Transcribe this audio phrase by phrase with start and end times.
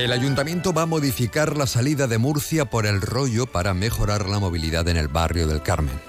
[0.00, 4.38] El ayuntamiento va a modificar la salida de Murcia por el rollo para mejorar la
[4.38, 6.00] movilidad en el barrio del Carmen.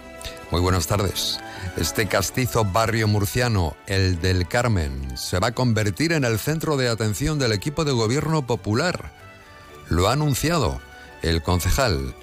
[0.49, 1.41] Muy buenas tardes.
[1.75, 6.87] Este castizo barrio murciano, el del Carmen, se va a convertir en el centro de
[6.87, 9.11] atención del equipo de gobierno popular.
[9.89, 10.79] Lo ha anunciado
[11.21, 12.15] el concejal.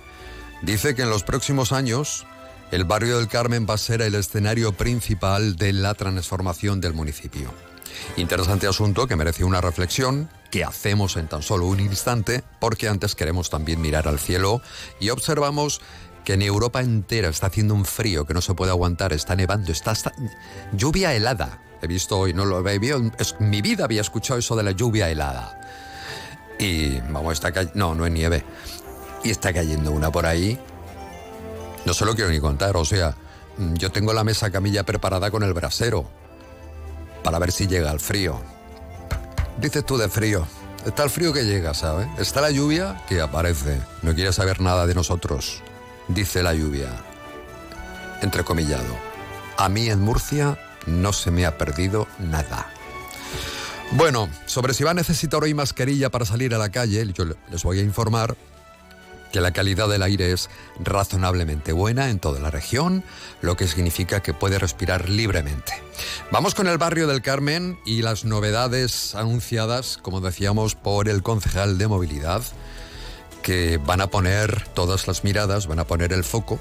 [0.62, 2.24] Dice que en los próximos años
[2.70, 7.52] el barrio del Carmen va a ser el escenario principal de la transformación del municipio.
[8.16, 13.14] Interesante asunto que merece una reflexión que hacemos en tan solo un instante porque antes
[13.14, 14.62] queremos también mirar al cielo
[15.00, 15.80] y observamos
[16.24, 19.72] que en Europa entera está haciendo un frío que no se puede aguantar, está nevando,
[19.72, 20.12] está hasta
[20.72, 21.62] lluvia helada.
[21.80, 25.08] He visto hoy, no lo había es, mi vida había escuchado eso de la lluvia
[25.08, 25.58] helada.
[26.58, 28.44] Y vamos, está cayendo, no, no es nieve.
[29.24, 30.58] Y está cayendo una por ahí.
[31.86, 33.14] No se lo quiero ni contar, o sea,
[33.74, 36.10] yo tengo la mesa camilla preparada con el brasero
[37.22, 38.57] para ver si llega el frío.
[39.60, 40.46] Dices tú de frío.
[40.86, 42.08] Está el frío que llega, ¿sabes?
[42.18, 43.80] Está la lluvia que aparece.
[44.02, 45.62] No quiere saber nada de nosotros
[46.08, 46.90] dice la lluvia,
[48.22, 48.96] entrecomillado.
[49.56, 52.66] A mí en Murcia no se me ha perdido nada.
[53.92, 57.62] Bueno, sobre si va a necesitar hoy mascarilla para salir a la calle, yo les
[57.62, 58.36] voy a informar
[59.32, 63.04] que la calidad del aire es razonablemente buena en toda la región,
[63.40, 65.72] lo que significa que puede respirar libremente.
[66.30, 71.78] Vamos con el barrio del Carmen y las novedades anunciadas, como decíamos, por el concejal
[71.78, 72.42] de movilidad,
[73.42, 76.58] que van a poner todas las miradas, van a poner el foco,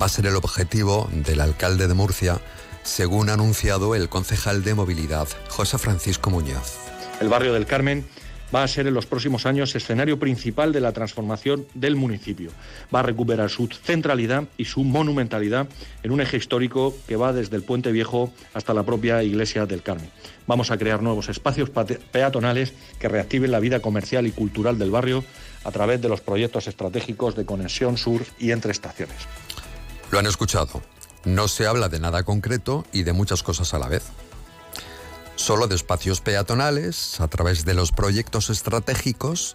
[0.00, 2.40] va a ser el objetivo del alcalde de Murcia,
[2.82, 6.78] según ha anunciado el concejal de movilidad, José Francisco Muñoz.
[7.20, 8.06] El barrio del Carmen
[8.54, 12.50] va a ser en los próximos años escenario principal de la transformación del municipio.
[12.94, 15.68] Va a recuperar su centralidad y su monumentalidad
[16.02, 19.82] en un eje histórico que va desde el Puente Viejo hasta la propia iglesia del
[19.82, 20.10] Carmen.
[20.46, 25.24] Vamos a crear nuevos espacios peatonales que reactiven la vida comercial y cultural del barrio
[25.64, 29.16] a través de los proyectos estratégicos de conexión sur y entre estaciones.
[30.10, 30.82] Lo han escuchado.
[31.24, 34.02] No se habla de nada concreto y de muchas cosas a la vez.
[35.36, 39.54] Solo de espacios peatonales a través de los proyectos estratégicos,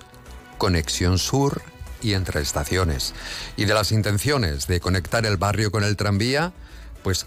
[0.58, 1.62] conexión sur
[2.02, 3.14] y entre estaciones.
[3.56, 6.54] Y de las intenciones de conectar el barrio con el tranvía,
[7.04, 7.26] pues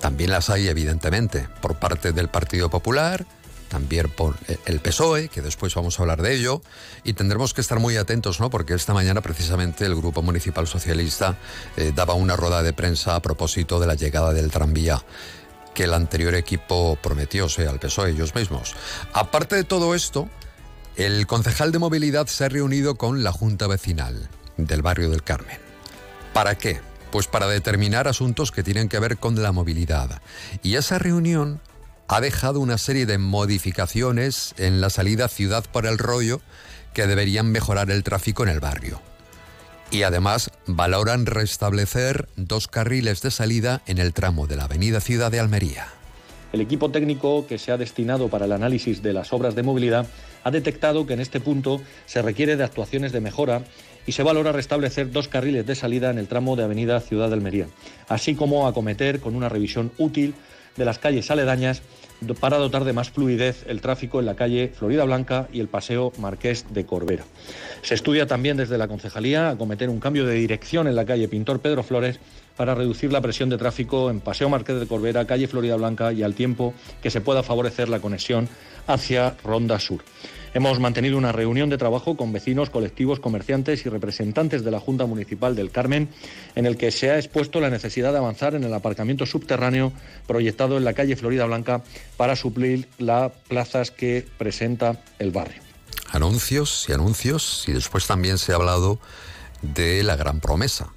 [0.00, 3.26] también las hay evidentemente por parte del Partido Popular,
[3.68, 4.36] también por
[4.66, 6.60] el PSOE, que después vamos a hablar de ello,
[7.04, 8.50] y tendremos que estar muy atentos, ¿no?
[8.50, 11.38] Porque esta mañana precisamente el Grupo Municipal Socialista
[11.76, 15.02] eh, daba una rueda de prensa a propósito de la llegada del tranvía
[15.74, 18.74] que el anterior equipo prometió, o sea, el PSOE ellos mismos.
[19.12, 20.28] Aparte de todo esto,
[20.96, 25.58] el concejal de movilidad se ha reunido con la Junta Vecinal del barrio del Carmen.
[26.32, 26.80] ¿Para qué?
[27.10, 30.20] Pues para determinar asuntos que tienen que ver con la movilidad.
[30.62, 31.60] Y esa reunión
[32.08, 36.40] ha dejado una serie de modificaciones en la salida Ciudad por el Rollo
[36.92, 39.00] que deberían mejorar el tráfico en el barrio.
[39.92, 45.32] Y además valoran restablecer dos carriles de salida en el tramo de la Avenida Ciudad
[45.32, 45.88] de Almería.
[46.52, 50.06] El equipo técnico que se ha destinado para el análisis de las obras de movilidad
[50.44, 53.62] ha detectado que en este punto se requiere de actuaciones de mejora
[54.06, 57.34] y se valora restablecer dos carriles de salida en el tramo de Avenida Ciudad de
[57.34, 57.66] Almería,
[58.08, 60.34] así como acometer con una revisión útil
[60.76, 61.82] de las calles aledañas
[62.40, 66.12] para dotar de más fluidez el tráfico en la calle Florida Blanca y el paseo
[66.18, 67.24] Marqués de Corbera.
[67.82, 71.60] Se estudia también desde la concejalía acometer un cambio de dirección en la calle Pintor
[71.60, 72.20] Pedro Flores
[72.56, 76.22] para reducir la presión de tráfico en Paseo Marqués de Corbera, calle Florida Blanca y
[76.22, 78.48] al tiempo que se pueda favorecer la conexión
[78.86, 80.02] hacia Ronda Sur.
[80.52, 85.06] Hemos mantenido una reunión de trabajo con vecinos, colectivos, comerciantes y representantes de la Junta
[85.06, 86.08] Municipal del Carmen,
[86.56, 89.92] en el que se ha expuesto la necesidad de avanzar en el aparcamiento subterráneo
[90.26, 91.82] proyectado en la calle Florida Blanca
[92.16, 95.62] para suplir las plazas que presenta el barrio.
[96.10, 98.98] Anuncios y anuncios, y después también se ha hablado
[99.62, 100.92] de la gran promesa,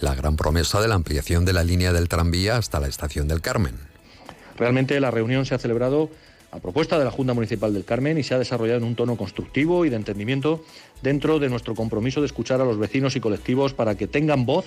[0.00, 3.42] la gran promesa de la ampliación de la línea del tranvía hasta la estación del
[3.42, 3.76] Carmen.
[4.56, 6.10] Realmente la reunión se ha celebrado
[6.50, 9.16] a propuesta de la Junta Municipal del Carmen y se ha desarrollado en un tono
[9.16, 10.64] constructivo y de entendimiento
[11.02, 14.66] dentro de nuestro compromiso de escuchar a los vecinos y colectivos para que tengan voz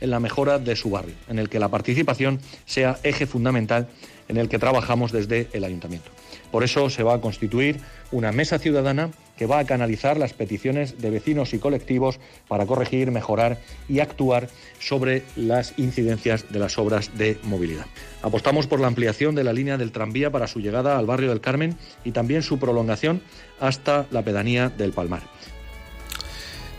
[0.00, 3.88] en la mejora de su barrio, en el que la participación sea eje fundamental
[4.28, 6.10] en el que trabajamos desde el ayuntamiento.
[6.56, 7.82] Por eso se va a constituir
[8.12, 12.18] una mesa ciudadana que va a canalizar las peticiones de vecinos y colectivos
[12.48, 13.60] para corregir, mejorar
[13.90, 14.48] y actuar
[14.80, 17.84] sobre las incidencias de las obras de movilidad.
[18.22, 21.42] Apostamos por la ampliación de la línea del tranvía para su llegada al barrio del
[21.42, 23.20] Carmen y también su prolongación
[23.60, 25.24] hasta la pedanía del Palmar.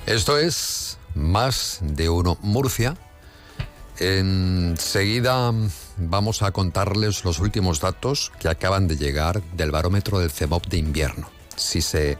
[0.07, 2.97] Esto es más de uno Murcia.
[3.99, 5.51] Enseguida
[5.97, 10.77] vamos a contarles los últimos datos que acaban de llegar del barómetro del CEMOP de
[10.77, 11.29] invierno.
[11.55, 12.17] Si, se,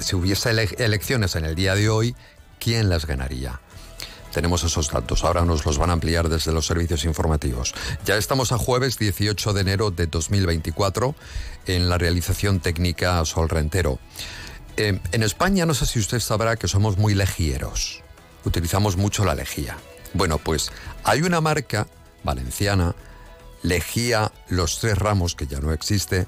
[0.00, 2.16] si hubiese elecciones en el día de hoy,
[2.58, 3.60] ¿quién las ganaría?
[4.32, 7.74] Tenemos esos datos, ahora nos los van a ampliar desde los servicios informativos.
[8.06, 11.14] Ya estamos a jueves 18 de enero de 2024
[11.66, 13.98] en la realización técnica Sol Rentero.
[14.76, 18.02] Eh, en España no sé si usted sabrá que somos muy legieros,
[18.44, 19.76] utilizamos mucho la lejía.
[20.14, 20.70] Bueno, pues
[21.04, 21.86] hay una marca
[22.24, 22.94] valenciana,
[23.62, 26.26] Lejía Los Tres Ramos, que ya no existe.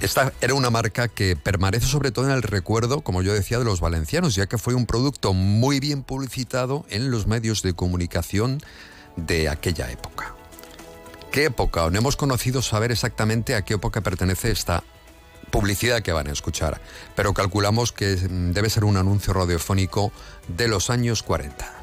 [0.00, 3.64] Esta era una marca que permanece sobre todo en el recuerdo, como yo decía, de
[3.64, 8.60] los valencianos, ya que fue un producto muy bien publicitado en los medios de comunicación
[9.16, 10.34] de aquella época.
[11.30, 11.88] ¿Qué época?
[11.90, 14.82] No hemos conocido saber exactamente a qué época pertenece esta
[15.50, 16.80] publicidad que van a escuchar,
[17.14, 20.12] pero calculamos que debe ser un anuncio radiofónico
[20.48, 21.79] de los años 40.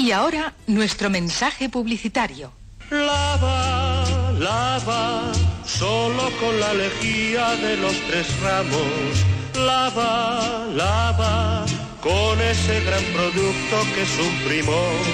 [0.00, 2.50] Y ahora nuestro mensaje publicitario.
[2.90, 5.30] Lava, lava,
[5.66, 9.12] solo con la lejía de los tres ramos.
[9.56, 11.66] Lava, lava,
[12.00, 15.04] con ese gran producto que es un primor.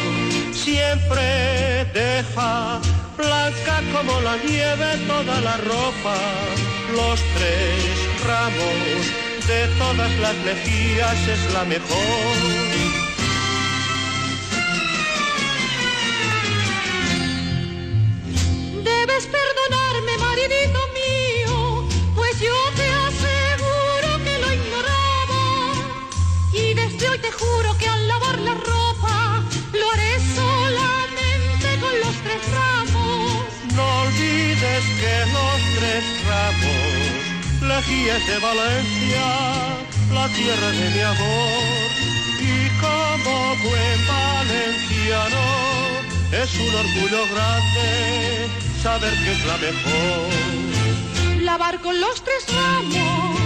[0.53, 2.81] Siempre deja
[3.17, 6.17] blanca como la nieve toda la ropa.
[6.95, 8.95] Los tres ramos
[9.49, 12.76] de todas las lejías es la mejor.
[19.07, 21.85] Debes perdonarme, maridito mío,
[22.17, 25.45] pues yo te aseguro que lo ignoraba.
[26.53, 32.17] Y desde hoy te juro que al lavar la ropa lo haré solamente con los
[32.25, 33.45] tres ramos.
[33.77, 39.25] No olvides que los tres ramos, guía de Valencia,
[40.15, 41.91] la tierra de mi amor.
[42.43, 45.45] Y como buen valenciano,
[46.33, 51.43] es un orgullo grande saber es la mejor.
[51.43, 53.37] Lavar con los tres ramos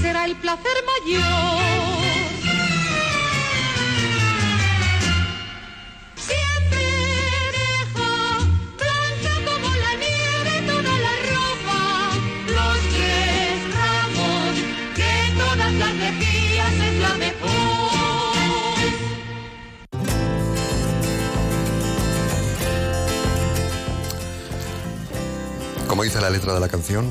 [0.00, 2.37] será el placer mayor.
[25.98, 27.10] ¿Cómo dice la letra de la canción?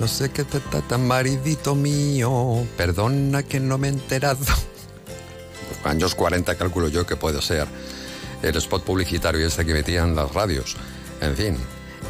[0.00, 2.66] No sé qué te trata, maridito mío.
[2.76, 4.44] Perdona que no me he enterado.
[5.84, 7.68] Años 40 calculo yo que puede ser
[8.42, 10.76] el spot publicitario ese que metían las radios.
[11.20, 11.56] En fin,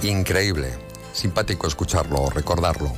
[0.03, 0.71] increíble.
[1.13, 2.91] Simpático escucharlo, recordarlo.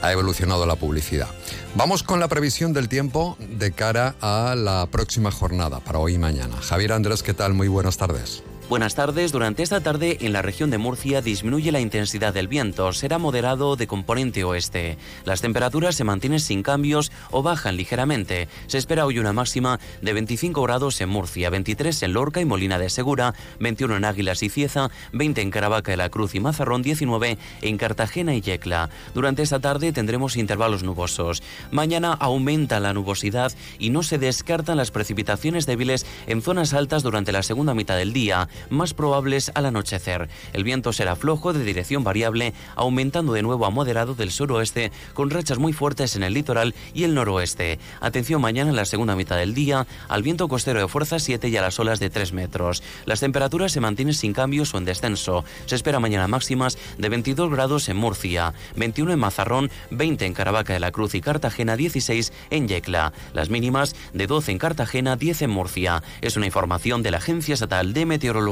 [0.00, 1.26] Ha evolucionado la publicidad.
[1.74, 6.18] Vamos con la previsión del tiempo de cara a la próxima jornada, para hoy y
[6.18, 6.56] mañana.
[6.58, 7.54] Javier Andrés, ¿qué tal?
[7.54, 8.44] Muy buenas tardes.
[8.68, 9.32] Buenas tardes.
[9.32, 12.92] Durante esta tarde en la región de Murcia disminuye la intensidad del viento.
[12.92, 14.98] Será moderado de componente oeste.
[15.24, 18.46] Las temperaturas se mantienen sin cambios o bajan ligeramente.
[18.66, 22.78] Se espera hoy una máxima de 25 grados en Murcia, 23 en Lorca y Molina
[22.78, 26.82] de Segura, 21 en Águilas y Cieza, 20 en Caravaca de la Cruz y Mazarrón,
[26.82, 28.90] 19 en Cartagena y Yecla.
[29.14, 31.42] Durante esta tarde tendremos intervalos nubosos.
[31.70, 37.32] Mañana aumenta la nubosidad y no se descartan las precipitaciones débiles en zonas altas durante
[37.32, 40.28] la segunda mitad del día más probables al anochecer.
[40.52, 45.30] El viento será flojo de dirección variable, aumentando de nuevo a moderado del suroeste, con
[45.30, 47.78] rachas muy fuertes en el litoral y el noroeste.
[48.00, 51.56] Atención mañana en la segunda mitad del día al viento costero de fuerza 7 y
[51.56, 52.82] a las olas de 3 metros.
[53.06, 55.44] Las temperaturas se mantienen sin cambios o en descenso.
[55.66, 60.72] Se espera mañana máximas de 22 grados en Murcia, 21 en Mazarrón, 20 en Caravaca
[60.72, 63.12] de la Cruz y Cartagena, 16 en Yecla.
[63.32, 66.02] Las mínimas de 12 en Cartagena, 10 en Murcia.
[66.20, 68.47] Es una información de la Agencia Estatal de Meteorología.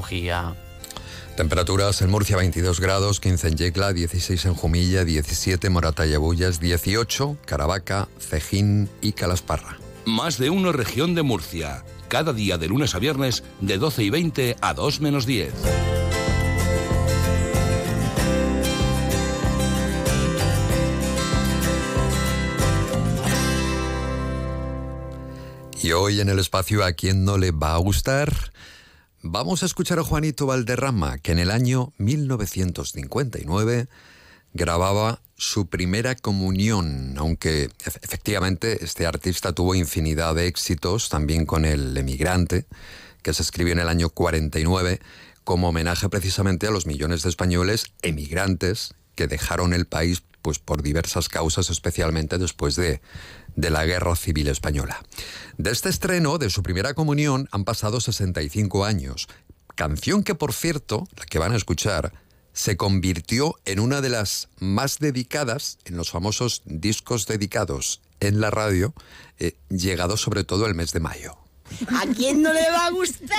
[1.37, 6.15] Temperaturas en Murcia 22 grados, 15 en Yecla, 16 en Jumilla, 17 en Morata y
[6.15, 9.77] Abullas, 18 Caravaca, Cejín y Calasparra.
[10.07, 14.11] Más de una región de Murcia, cada día de lunes a viernes de 12 y
[14.11, 15.53] 20 a 2 menos 10.
[25.83, 28.33] Y hoy en el espacio a quien no le va a gustar
[29.31, 33.89] vamos a escuchar a Juanito Valderrama, que en el año 1959
[34.55, 41.65] grababa su primera comunión, aunque efe- efectivamente este artista tuvo infinidad de éxitos, también con
[41.65, 42.67] El emigrante,
[43.23, 45.01] que se escribió en el año 49
[45.45, 50.83] como homenaje precisamente a los millones de españoles emigrantes que dejaron el país pues por
[50.83, 53.01] diversas causas, especialmente después de,
[53.57, 55.03] de la Guerra Civil Española.
[55.59, 59.27] De este estreno, de su primera comunión, han pasado 65 años.
[59.75, 62.13] Canción que, por cierto, la que van a escuchar,
[62.53, 68.51] se convirtió en una de las más dedicadas en los famosos discos dedicados en la
[68.51, 68.95] radio,
[69.39, 71.37] eh, llegado sobre todo el mes de mayo.
[71.89, 73.39] ¿A quién no le va a gustar?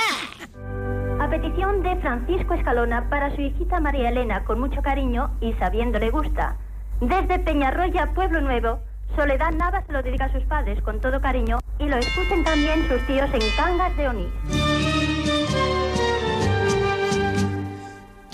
[1.20, 6.00] A petición de Francisco Escalona para su hijita María Elena, con mucho cariño y sabiendo
[6.00, 6.58] le gusta.
[7.02, 8.80] Desde Peñarroya, Pueblo Nuevo,
[9.16, 12.88] Soledad Nava se lo dedica a sus padres con todo cariño y lo escuchen también
[12.88, 14.34] sus tíos en Cangas de Onís.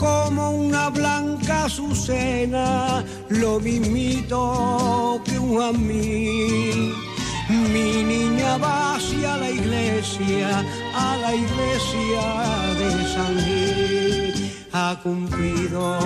[0.04, 7.13] como una blanca azucena, lo mismito que un amí.
[7.72, 10.64] Mi niña va hacia la iglesia,
[10.96, 12.26] a la iglesia
[12.80, 14.52] de San Gil.
[14.74, 15.98] Ha cumplido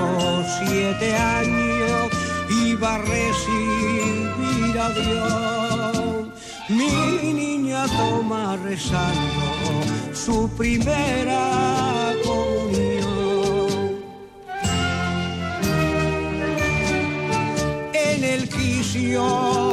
[0.60, 2.12] siete años
[2.50, 6.28] y va a recibir a Dios.
[6.70, 9.46] Mi niña toma rezando
[10.14, 13.68] su primera comunión.
[17.94, 19.67] En el quicio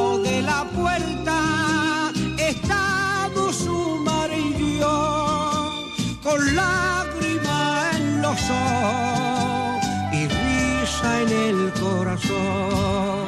[10.11, 13.25] y risa en el corazón.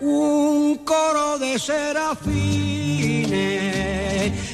[0.00, 2.38] un coro de serafines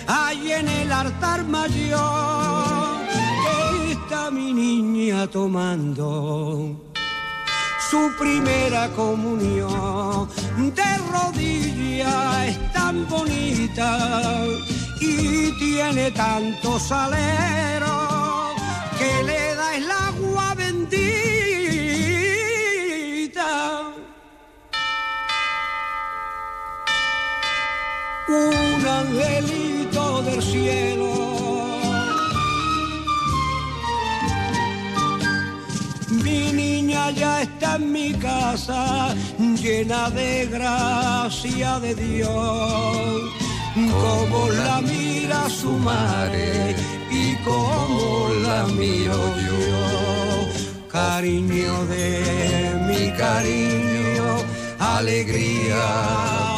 [0.06, 3.04] hay en el altar mayor
[3.90, 6.83] está mi niña tomando
[7.94, 10.28] su primera comunión
[10.78, 13.90] de rodillas es tan bonita
[15.00, 18.50] y tiene tanto salero
[18.98, 21.04] que le da el agua bendita
[28.26, 31.33] un angelito del cielo.
[37.10, 43.22] Ya está en mi casa, llena de gracia de Dios.
[43.74, 46.76] Como la mira su madre
[47.10, 50.88] y como la miro yo.
[50.88, 54.36] Cariño de mi cariño,
[54.78, 55.84] alegría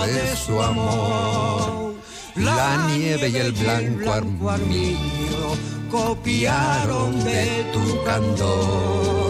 [0.07, 1.95] de su amor.
[2.37, 4.13] La nieve y el blanco
[4.51, 5.57] armiño
[5.91, 9.26] copiaron de tu candor.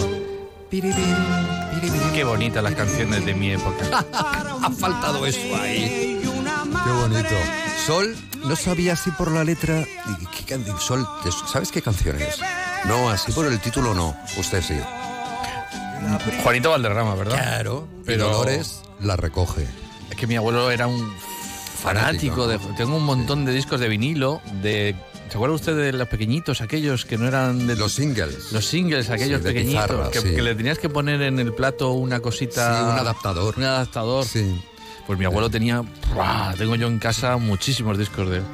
[0.71, 4.05] Qué bonitas las canciones de mi época.
[4.63, 6.21] ha faltado eso ahí.
[6.23, 7.29] Qué bonito.
[7.87, 9.85] Sol, no sabía así por la letra.
[10.37, 10.81] ¿Qué canción?
[10.81, 12.39] Sol, ¿te- ¿sabes qué canción es?
[12.87, 14.17] No, así por el título no.
[14.37, 14.75] Usted sí.
[16.43, 17.37] Juanito Valderrama, ¿verdad?
[17.37, 17.89] Claro.
[18.05, 19.67] Pero- Pero Dolores la recoge.
[20.11, 21.13] Es que mi abuelo era un
[21.83, 22.59] fanático de.
[22.77, 24.97] Tengo un montón de discos de vinilo, de.
[25.29, 27.77] ¿Se acuerda usted de los pequeñitos, aquellos que no eran de.
[27.77, 28.53] Los singles.
[28.53, 30.35] Los singles, aquellos Sí, de pequeñitos, pizarra, que, sí.
[30.35, 32.77] que le tenías que poner en el plato una cosita.
[32.79, 33.55] Sí, un adaptador.
[33.59, 34.25] Un adaptador.
[34.25, 34.61] Sí.
[35.07, 35.83] Pues mi abuelo tenía.
[36.15, 36.55] ¡buah!
[36.57, 38.45] Tengo yo en casa muchísimos discos de él.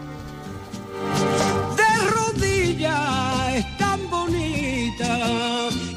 [1.76, 5.18] de rodillas es tan bonita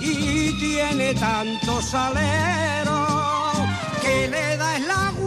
[0.01, 3.07] y tiene tanto salero
[4.01, 5.24] que le da el agua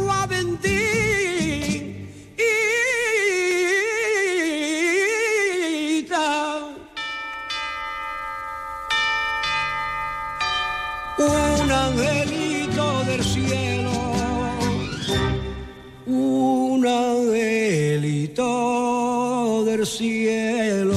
[18.38, 20.94] angelito del cielo.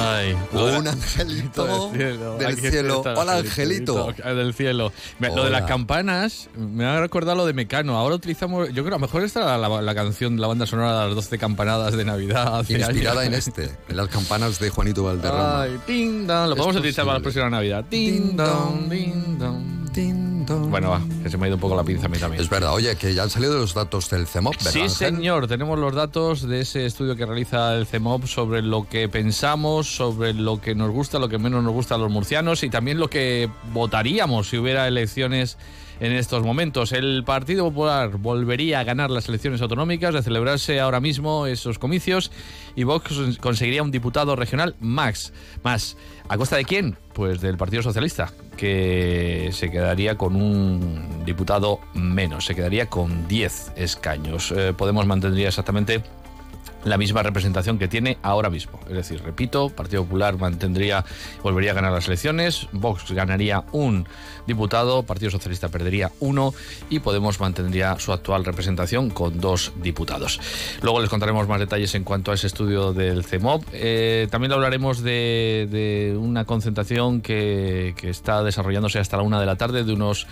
[0.00, 1.90] Ay, Un angelito
[2.38, 2.96] del cielo.
[2.98, 4.14] está el Hola, angelito.
[4.24, 4.92] Ah, Del cielo.
[5.20, 7.96] Lo de las campanas me ha recordado lo de Mecano.
[7.96, 10.66] Ahora utilizamos, yo creo, a lo mejor esta era la, la canción de la banda
[10.66, 12.64] sonora de las 12 campanadas de Navidad.
[12.68, 13.32] Inspirada años.
[13.32, 15.62] en este, en las campanas de Juanito Valderrama.
[15.62, 16.50] Ay, ding dong.
[16.50, 17.84] Lo podemos utilizar para la próxima Navidad.
[17.90, 19.87] Ding dong, ding dong.
[20.70, 22.42] Bueno, va, que se me ha ido un poco la pinza a mí también.
[22.42, 24.70] Es verdad, oye, que ya han salido los datos del CEMOP, ¿verdad?
[24.70, 25.16] Sí, Ángel?
[25.16, 29.94] señor, tenemos los datos de ese estudio que realiza el CEMOP sobre lo que pensamos,
[29.94, 32.98] sobre lo que nos gusta, lo que menos nos gusta a los murcianos y también
[32.98, 35.58] lo que votaríamos si hubiera elecciones
[36.00, 36.92] en estos momentos.
[36.92, 42.30] El Partido Popular volvería a ganar las elecciones autonómicas, de celebrarse ahora mismo esos comicios,
[42.76, 45.96] y Vox conseguiría un diputado regional max, más.
[46.28, 46.96] ¿A costa de quién?
[47.14, 53.72] Pues del Partido Socialista, que se quedaría con un diputado menos, se quedaría con 10
[53.76, 54.52] escaños.
[54.56, 56.02] Eh, Podemos mantendría exactamente
[56.84, 58.80] la misma representación que tiene ahora mismo.
[58.88, 61.04] Es decir, repito, Partido Popular mantendría,
[61.42, 64.06] volvería a ganar las elecciones, Vox ganaría un
[64.46, 66.54] diputado, Partido Socialista perdería uno
[66.90, 70.40] y Podemos mantendría su actual representación con dos diputados.
[70.82, 73.64] Luego les contaremos más detalles en cuanto a ese estudio del CEMOP.
[73.72, 79.46] Eh, también hablaremos de, de una concentración que, que está desarrollándose hasta la una de
[79.46, 80.26] la tarde de unos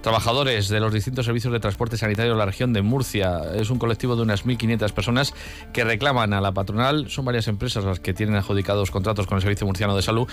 [0.00, 3.40] trabajadores de los distintos servicios de transporte sanitario de la región de Murcia.
[3.54, 5.34] Es un colectivo de unas 1.500 personas
[5.72, 9.42] que reclaman a la patronal, son varias empresas las que tienen adjudicados contratos con el
[9.42, 10.28] Servicio Murciano de Salud,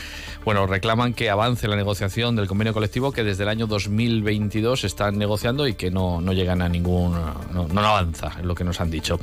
[0.46, 5.18] bueno, reclaman que avance la negociación del convenio colectivo que desde el año 2022 están
[5.18, 7.14] negociando y que no, no llegan a ningún,
[7.54, 9.20] no, no avanza, es lo que nos han dicho.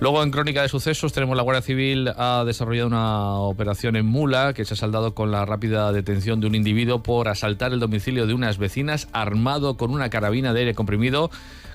[0.00, 4.52] Luego en Crónica de Sucesos tenemos la Guardia Civil ha desarrollado una operación en Mula
[4.52, 8.26] que se ha saldado con la rápida detención de un individuo por asaltar el domicilio
[8.26, 11.30] de unas vecinas armado con una carabina de aire comprimido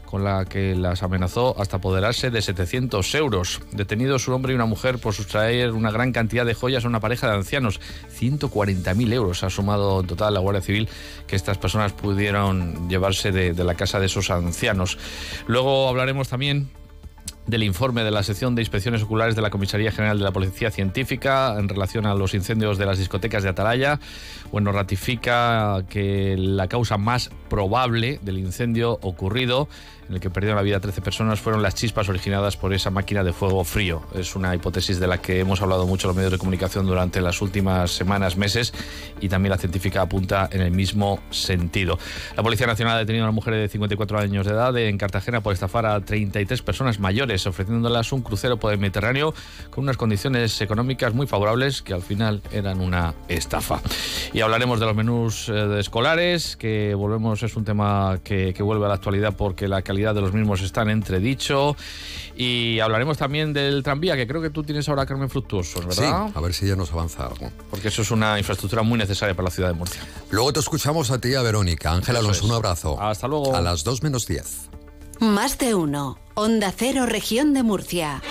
[0.05, 3.61] con la que las amenazó hasta apoderarse de 700 euros.
[3.71, 6.99] Detenidos un hombre y una mujer por sustraer una gran cantidad de joyas a una
[6.99, 7.79] pareja de ancianos.
[8.19, 10.89] 140.000 euros ha sumado en total la Guardia Civil
[11.27, 14.97] que estas personas pudieron llevarse de, de la casa de esos ancianos.
[15.47, 16.69] Luego hablaremos también
[17.47, 20.71] del informe de la sección de inspecciones oculares de la Comisaría General de la Policía
[20.71, 23.99] Científica en relación a los incendios de las discotecas de Atalaya.
[24.51, 29.67] Bueno, ratifica que la causa más probable del incendio ocurrido,
[30.07, 33.23] en el que perdieron la vida 13 personas, fueron las chispas originadas por esa máquina
[33.23, 34.03] de fuego frío.
[34.13, 37.41] Es una hipótesis de la que hemos hablado mucho los medios de comunicación durante las
[37.41, 38.73] últimas semanas, meses,
[39.19, 41.97] y también la científica apunta en el mismo sentido.
[42.35, 45.41] La Policía Nacional ha detenido a una mujer de 54 años de edad en Cartagena
[45.41, 49.33] por estafar a 33 personas mayores, ofreciéndolas un crucero por el Mediterráneo
[49.71, 53.81] con unas condiciones económicas muy favorables que al final eran una estafa.
[54.33, 58.63] Y hablaremos de los menús eh, de escolares, que volvemos, es un tema que, que
[58.63, 61.75] vuelve a la actualidad porque la calidad de los mismos está en entredicho.
[62.35, 66.29] Y hablaremos también del tranvía, que creo que tú tienes ahora, Carmen Fructuoso, Sí, ¿verdad?
[66.33, 67.49] a ver si ya nos avanza algo.
[67.69, 70.01] Porque eso es una infraestructura muy necesaria para la ciudad de Murcia.
[70.31, 71.93] Luego te escuchamos a ti, a Verónica.
[71.93, 72.49] Ángel Eso Alonso, es.
[72.49, 73.01] un abrazo.
[73.01, 73.55] Hasta luego.
[73.55, 74.69] A las 2 menos 10.
[75.19, 76.19] Más de uno.
[76.33, 78.21] Onda Cero, región de Murcia.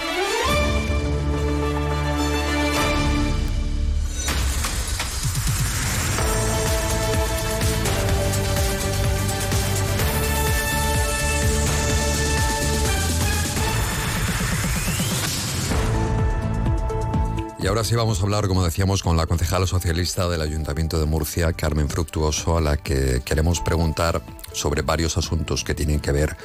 [17.75, 21.53] Ahora sí vamos a hablar, como decíamos, con la concejala socialista del Ayuntamiento de Murcia,
[21.53, 26.37] Carmen Fructuoso, a la que queremos preguntar sobre varios asuntos que tienen que ver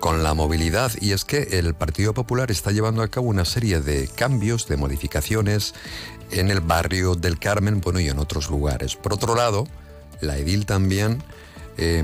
[0.00, 0.90] con la movilidad.
[1.00, 4.76] Y es que el Partido Popular está llevando a cabo una serie de cambios, de
[4.76, 5.74] modificaciones
[6.32, 8.96] en el barrio del Carmen, bueno, y en otros lugares.
[8.96, 9.68] Por otro lado,
[10.20, 11.22] la edil también
[11.76, 12.02] eh,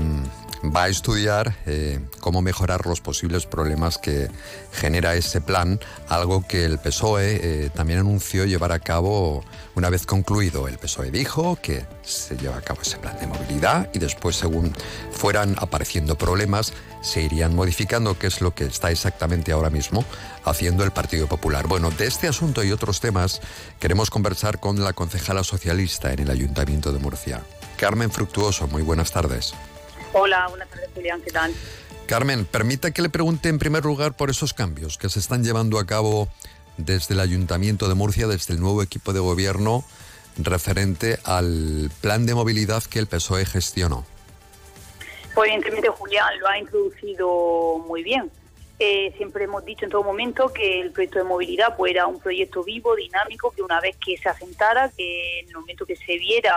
[0.63, 4.29] va a estudiar eh, cómo mejorar los posibles problemas que
[4.71, 9.43] genera ese plan, algo que el PSOE eh, también anunció llevar a cabo
[9.75, 10.67] una vez concluido.
[10.67, 14.73] El PSOE dijo que se lleva a cabo ese plan de movilidad y después, según
[15.11, 20.05] fueran apareciendo problemas, se irían modificando, que es lo que está exactamente ahora mismo
[20.45, 21.67] haciendo el Partido Popular.
[21.67, 23.41] Bueno, de este asunto y otros temas
[23.79, 27.41] queremos conversar con la concejala socialista en el Ayuntamiento de Murcia.
[27.77, 29.55] Carmen Fructuoso, muy buenas tardes.
[30.13, 31.53] Hola, buenas tardes, Julián, ¿qué tal?
[32.05, 35.79] Carmen, permita que le pregunte en primer lugar por esos cambios que se están llevando
[35.79, 36.27] a cabo
[36.77, 39.85] desde el Ayuntamiento de Murcia, desde el nuevo equipo de gobierno
[40.37, 44.05] referente al plan de movilidad que el PSOE gestionó.
[45.33, 48.29] Pues evidentemente Julián lo ha introducido muy bien.
[48.83, 52.19] Eh, siempre hemos dicho en todo momento que el proyecto de movilidad pues, era un
[52.19, 56.17] proyecto vivo, dinámico, que una vez que se asentara, que en el momento que se
[56.17, 56.55] viera,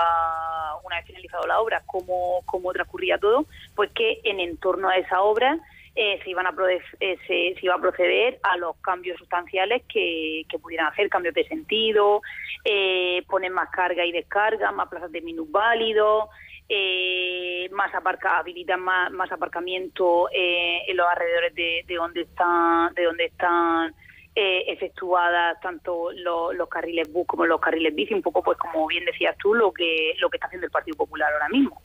[0.82, 5.20] una vez finalizado la obra, cómo, cómo transcurría todo, pues que en entorno a esa
[5.20, 5.58] obra
[5.96, 6.54] eh, se, iban a
[7.00, 11.46] eh, se, iba a proceder a los cambios sustanciales que, que pudieran hacer, cambios de
[11.46, 12.22] sentido,
[12.64, 16.30] eh, poner más carga y descarga, más plazas de minusválidos,
[16.68, 22.94] eh, más aparca, habilitan más, más aparcamiento eh, en los alrededores de, de donde están,
[22.94, 23.94] de donde están
[24.34, 28.86] eh, efectuadas tanto lo- los carriles bus como los carriles bici, un poco pues como
[28.86, 31.80] bien decías tú lo que lo que está haciendo el Partido Popular ahora mismo.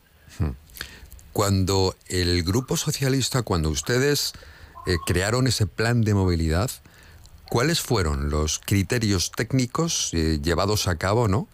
[1.34, 4.34] Cuando el Grupo Socialista, cuando ustedes
[5.06, 6.70] crearon ese plan de movilidad,
[7.50, 11.48] ¿cuáles fueron los criterios técnicos llevados a cabo, no?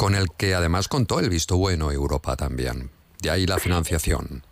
[0.00, 2.90] Con el que además contó el visto bueno Europa también.
[3.20, 4.42] De ahí la financiación.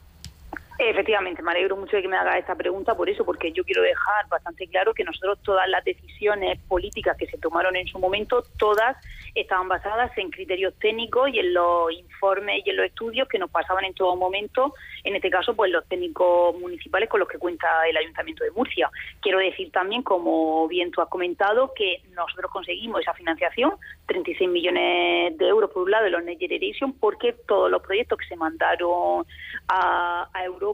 [0.80, 3.82] Efectivamente, me alegro mucho de que me haga esta pregunta por eso, porque yo quiero
[3.82, 8.44] dejar bastante claro que nosotros todas las decisiones políticas que se tomaron en su momento,
[8.58, 8.96] todas
[9.34, 13.50] estaban basadas en criterios técnicos y en los informes y en los estudios que nos
[13.50, 17.66] pasaban en todo momento, en este caso, pues los técnicos municipales con los que cuenta
[17.88, 18.88] el Ayuntamiento de Murcia.
[19.20, 23.72] Quiero decir también, como bien tú has comentado, que nosotros conseguimos esa financiación,
[24.06, 28.16] 36 millones de euros por un lado de los Next Generation, porque todos los proyectos
[28.16, 29.26] que se mandaron
[29.66, 30.67] a, a Europa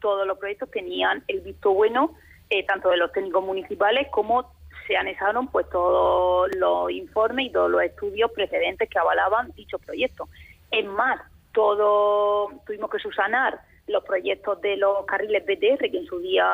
[0.00, 2.14] todos los proyectos tenían el visto bueno,
[2.50, 4.52] eh, tanto de los técnicos municipales como
[4.86, 10.28] se anexaron pues todos los informes y todos los estudios precedentes que avalaban dichos proyectos.
[10.70, 11.20] Es más,
[11.52, 16.50] todo tuvimos que subsanar los proyectos de los carriles BTR que en su día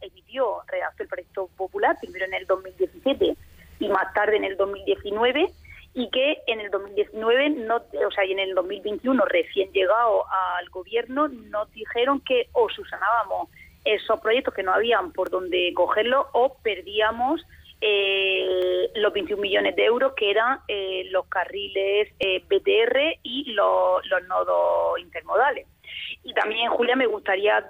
[0.00, 3.36] emitió, redactó el proyecto popular, primero en el 2017
[3.80, 5.50] y más tarde en el 2019
[5.94, 10.24] y que en el 2019, no, o sea, y en el 2021, recién llegado
[10.58, 13.48] al gobierno, nos dijeron que o susanábamos
[13.84, 17.40] esos proyectos que no habían por donde cogerlo o perdíamos
[17.80, 24.04] eh, los 21 millones de euros que eran eh, los carriles eh, BTR y los,
[24.06, 25.66] los nodos intermodales.
[26.24, 27.64] Y también, Julia, me gustaría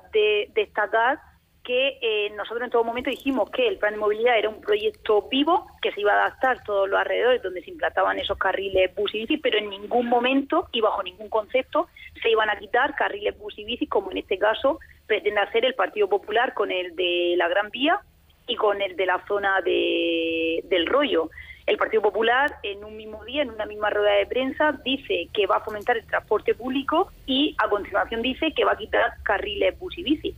[0.54, 1.18] destacar
[1.64, 5.22] que eh, nosotros en todo momento dijimos que el plan de movilidad era un proyecto
[5.30, 9.14] vivo, que se iba a adaptar todos los alrededores donde se implantaban esos carriles bus
[9.14, 11.88] y bici, pero en ningún momento y bajo ningún concepto
[12.22, 15.74] se iban a quitar carriles bus y bici, como en este caso pretende hacer el
[15.74, 17.98] Partido Popular con el de la Gran Vía
[18.46, 21.30] y con el de la zona de, del Rollo.
[21.66, 25.46] El Partido Popular, en un mismo día, en una misma rueda de prensa, dice que
[25.46, 29.78] va a fomentar el transporte público y a continuación dice que va a quitar carriles
[29.78, 30.36] bus y bici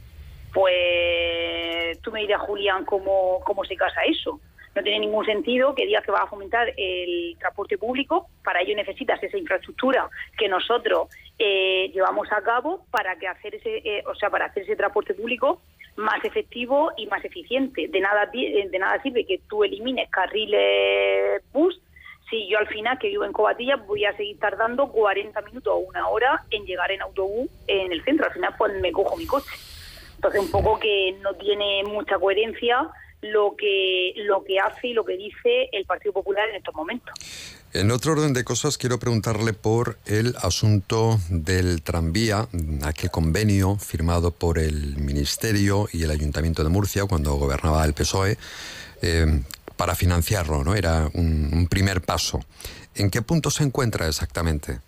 [0.56, 4.40] pues tú me dirás, Julián, cómo, cómo se casa eso.
[4.74, 8.28] No tiene ningún sentido que digas que va a fomentar el transporte público.
[8.42, 13.82] Para ello necesitas esa infraestructura que nosotros eh, llevamos a cabo para que hacer ese,
[13.84, 15.60] eh, o sea, para hacer ese transporte público
[15.96, 17.88] más efectivo y más eficiente.
[17.88, 21.78] De nada, de nada sirve que tú elimines carriles bus
[22.30, 25.78] si yo al final que vivo en Cobatilla voy a seguir tardando 40 minutos o
[25.80, 28.26] una hora en llegar en autobús en el centro.
[28.26, 29.50] Al final pues me cojo mi coche.
[30.26, 32.90] Entonces, un poco que no tiene mucha coherencia
[33.22, 37.14] lo que, lo que hace y lo que dice el Partido Popular en estos momentos.
[37.72, 42.48] En otro orden de cosas, quiero preguntarle por el asunto del tranvía,
[42.82, 48.36] aquel convenio firmado por el Ministerio y el Ayuntamiento de Murcia cuando gobernaba el PSOE
[49.02, 49.42] eh,
[49.76, 50.74] para financiarlo, ¿no?
[50.74, 52.40] Era un primer paso.
[52.96, 54.80] ¿En qué punto se encuentra exactamente?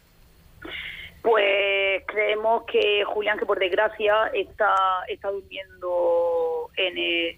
[2.29, 4.75] Creemos que Julián, que por desgracia está,
[5.09, 7.37] está durmiendo en, el,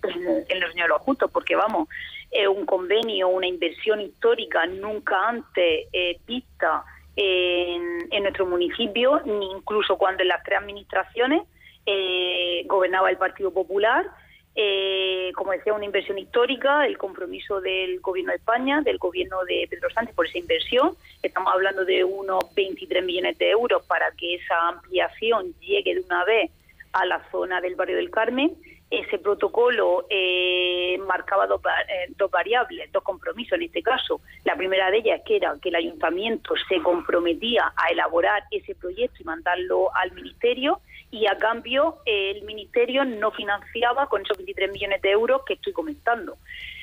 [0.49, 1.89] en los señores justos, porque vamos,
[2.29, 9.53] es un convenio, una inversión histórica nunca antes eh, vista en, en, nuestro municipio, ni
[9.53, 11.43] incluso cuando en las tres administraciones
[11.87, 14.07] eh, gobernaba el Partido Popular
[14.55, 19.67] eh, como decía, una inversión histórica, el compromiso del Gobierno de España, del Gobierno de
[19.71, 20.97] Pedro Sánchez por esa inversión.
[21.23, 26.25] Estamos hablando de unos 23 millones de euros para que esa ampliación llegue de una
[26.25, 26.51] vez
[26.93, 28.57] a la zona del barrio del Carmen.
[28.91, 34.21] Ese protocolo eh, marcaba dos, eh, dos, variables, dos compromisos en este caso.
[34.45, 39.23] La primera de ellas que era que el ayuntamiento se comprometía a elaborar ese proyecto
[39.23, 40.81] y mandarlo al ministerio
[41.11, 45.73] y a cambio el Ministerio no financiaba con esos 23 millones de euros que estoy
[45.73, 46.37] comentando.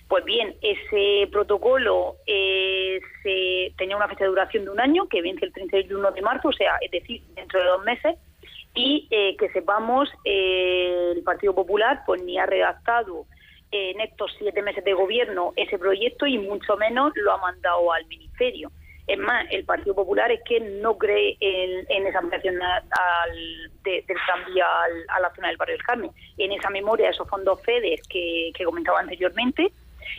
[0.08, 5.22] Pues bien, ese protocolo eh, se, tenía una fecha de duración de un año que
[5.22, 8.16] vence el 31 de marzo, o sea, es decir, dentro de dos meses,
[8.74, 13.26] y eh, que sepamos, eh, el Partido Popular pues ni ha redactado
[13.72, 18.06] en estos siete meses de gobierno ese proyecto y mucho menos lo ha mandado al
[18.06, 18.72] Ministerio.
[19.08, 24.66] Es más, el Partido Popular es que no cree en, esa ampliación al, del tranvía
[25.08, 26.12] a la zona del barrio del Carmen.
[26.38, 29.72] En esa memoria, esos fondos FEDES que, comentaba anteriormente,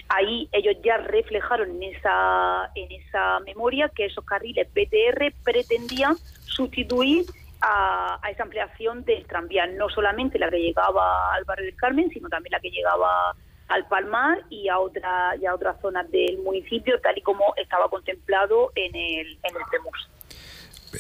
[0.09, 7.27] ahí ellos ya reflejaron en esa, en esa memoria que esos carriles BTR pretendían sustituir
[7.61, 12.09] a, a, esa ampliación del tranvía, no solamente la que llegaba al barrio del Carmen,
[12.09, 13.37] sino también la que llegaba
[13.69, 17.89] al Palmar y a otra y a otras zonas del municipio, tal y como estaba
[17.89, 20.09] contemplado en el, en el PEMUS.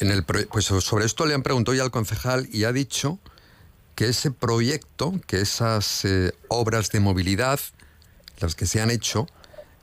[0.00, 3.18] En el, pues sobre esto le han preguntado ya al concejal y ha dicho
[3.94, 7.58] que ese proyecto, que esas eh, obras de movilidad,
[8.38, 9.26] las que se han hecho,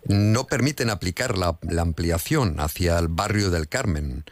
[0.06, 4.24] no permiten aplicar la, la ampliación hacia el barrio del Carmen.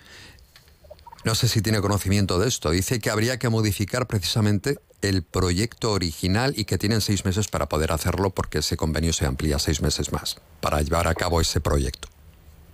[1.26, 2.70] No sé si tiene conocimiento de esto.
[2.70, 4.78] Dice que habría que modificar precisamente
[5.10, 9.26] el proyecto original y que tienen seis meses para poder hacerlo porque ese convenio se
[9.26, 12.08] amplía seis meses más para llevar a cabo ese proyecto.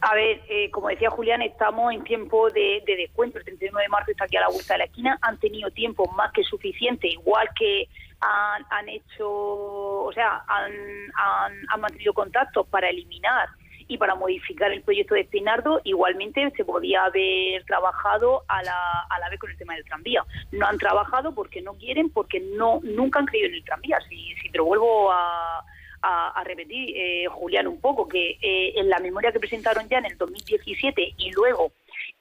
[0.02, 3.38] A ver, eh, como decía Julián, estamos en tiempo de, de descuento.
[3.38, 5.18] El 31 de marzo está aquí a la vuelta de la esquina.
[5.22, 7.90] Han tenido tiempo más que suficiente, igual que
[8.22, 10.72] han, han hecho, o sea, han,
[11.16, 13.50] han, han mantenido contactos para eliminar
[13.90, 19.20] y para modificar el proyecto de Espinardo, igualmente se podía haber trabajado a la, a
[19.20, 20.24] la vez con el tema del tranvía.
[20.52, 24.00] No han trabajado porque no quieren, porque no nunca han creído en el tranvía.
[24.08, 25.66] Si, si te lo vuelvo a,
[26.04, 30.06] a, repetir, eh, Julián, un poco, que eh, en la memoria que presentaron ya en
[30.06, 31.72] el 2017 y luego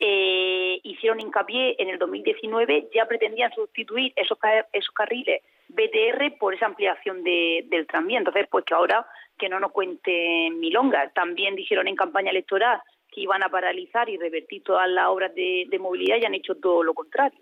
[0.00, 4.38] eh, hicieron hincapié en el 2019, ya pretendían sustituir esos,
[4.72, 8.18] esos carriles BTR por esa ampliación de, del tranvía.
[8.18, 9.06] Entonces, pues que ahora
[9.38, 11.12] que no nos cuenten milongas.
[11.14, 12.80] También dijeron en campaña electoral
[13.12, 16.82] que iban a paralizar y revertir todas las obras de, movilidad y han hecho todo
[16.82, 17.38] lo contrario.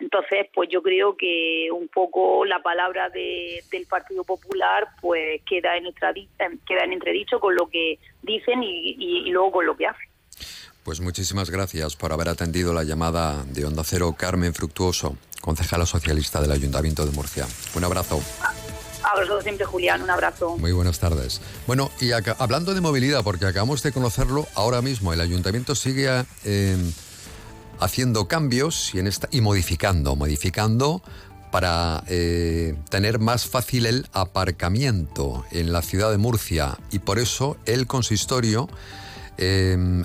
[0.00, 5.76] Entonces, pues yo creo que un poco la palabra de- del Partido Popular pues queda
[5.76, 5.84] en,
[6.66, 10.08] queda en entredicho con lo que dicen y- y luego con lo que hacen.
[10.84, 16.40] Pues muchísimas gracias por haber atendido la llamada de Onda Cero Carmen Fructuoso, concejala socialista
[16.42, 17.44] del Ayuntamiento de Murcia.
[17.76, 18.18] Un abrazo.
[19.04, 20.56] A siempre, Julián, un abrazo.
[20.56, 21.40] Muy buenas tardes.
[21.66, 26.76] Bueno, y hablando de movilidad, porque acabamos de conocerlo ahora mismo, el ayuntamiento sigue eh,
[27.80, 28.92] haciendo cambios
[29.30, 31.02] y, modificando, modificando
[31.50, 37.58] para eh, tener más fácil el aparcamiento en la ciudad de Murcia y por eso
[37.66, 38.68] el consistorio
[39.36, 40.04] eh,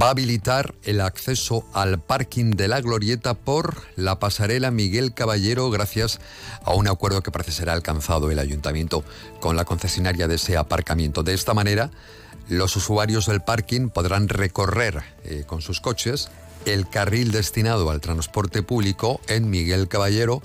[0.00, 5.70] va a habilitar el acceso al parking de la Glorieta por la pasarela Miguel Caballero
[5.70, 6.20] gracias
[6.64, 9.04] a un acuerdo que parece será alcanzado el ayuntamiento
[9.40, 11.22] con la concesionaria de ese aparcamiento.
[11.22, 11.90] De esta manera,
[12.48, 16.30] los usuarios del parking podrán recorrer eh, con sus coches
[16.64, 20.42] el carril destinado al transporte público en Miguel Caballero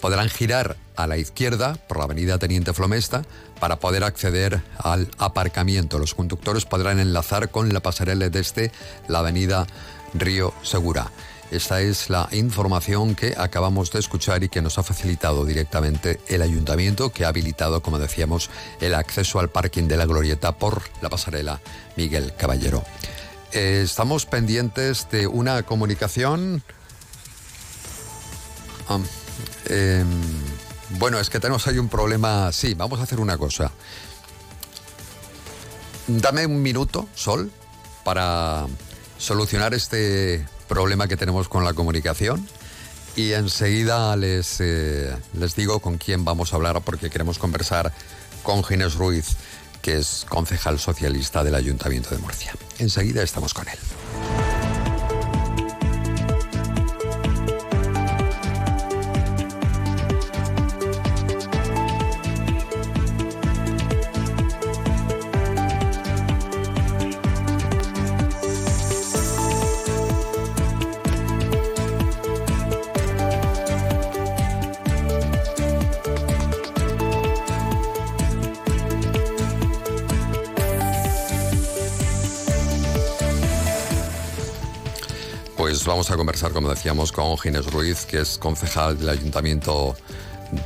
[0.00, 3.24] podrán girar a la izquierda por la avenida Teniente Flomesta
[3.60, 5.98] para poder acceder al aparcamiento.
[5.98, 8.72] Los conductores podrán enlazar con la pasarela desde
[9.08, 9.66] la avenida
[10.14, 11.10] Río Segura.
[11.50, 16.42] Esta es la información que acabamos de escuchar y que nos ha facilitado directamente el
[16.42, 21.08] ayuntamiento, que ha habilitado, como decíamos, el acceso al parking de la Glorieta por la
[21.08, 21.60] pasarela
[21.96, 22.84] Miguel Caballero.
[23.52, 26.62] Eh, estamos pendientes de una comunicación.
[28.90, 28.98] Ah,
[29.66, 30.04] eh,
[30.90, 32.50] bueno, es que tenemos ahí un problema.
[32.52, 33.70] Sí, vamos a hacer una cosa.
[36.06, 37.50] Dame un minuto, Sol,
[38.04, 38.66] para
[39.18, 42.46] solucionar este problema que tenemos con la comunicación.
[43.16, 47.92] Y enseguida les, eh, les digo con quién vamos a hablar porque queremos conversar
[48.42, 49.36] con Ginés Ruiz,
[49.82, 52.54] que es concejal socialista del Ayuntamiento de Murcia.
[52.78, 54.57] Enseguida estamos con él.
[85.98, 89.96] Vamos a conversar, como decíamos, con Ginés Ruiz, que es concejal del Ayuntamiento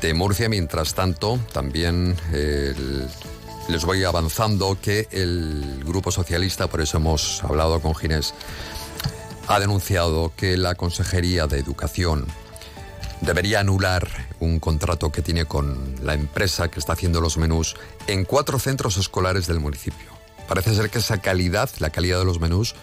[0.02, 0.46] de Murcia.
[0.50, 3.08] Mientras tanto, también eh, el-
[3.70, 8.34] les voy avanzando que el Grupo Socialista, por eso hemos hablado con Ginés,
[9.48, 12.26] ha denunciado que la Consejería de Educación
[13.22, 14.06] debería anular
[14.38, 17.74] un contrato que tiene con la empresa que está haciendo los menús
[18.06, 20.10] en cuatro centros escolares del municipio.
[20.46, 22.74] Parece ser que esa calidad, la calidad de los menús,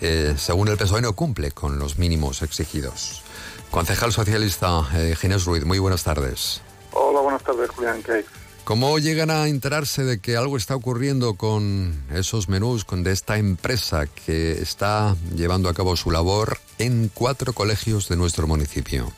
[0.00, 3.22] eh, según el PSOE, no cumple con los mínimos exigidos.
[3.70, 6.62] Concejal socialista eh, Ginés Ruiz, muy buenas tardes.
[6.92, 8.02] Hola, buenas tardes, Julián.
[8.02, 8.24] ¿Qué hay?
[8.64, 13.36] ¿Cómo llegan a enterarse de que algo está ocurriendo con esos menús, con de esta
[13.38, 19.12] empresa que está llevando a cabo su labor en cuatro colegios de nuestro municipio?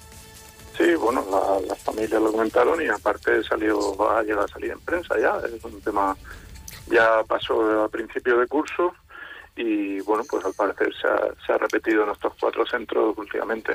[0.77, 4.71] Sí, bueno, la- las familias lo comentaron y aparte salió, va a llegar a salir
[4.73, 5.38] en prensa ya.
[5.47, 6.14] Es un tema,
[6.91, 8.93] ya pasó a principio de curso
[9.59, 13.75] y bueno, pues al parecer se ha, se ha repetido en estos cuatro centros últimamente.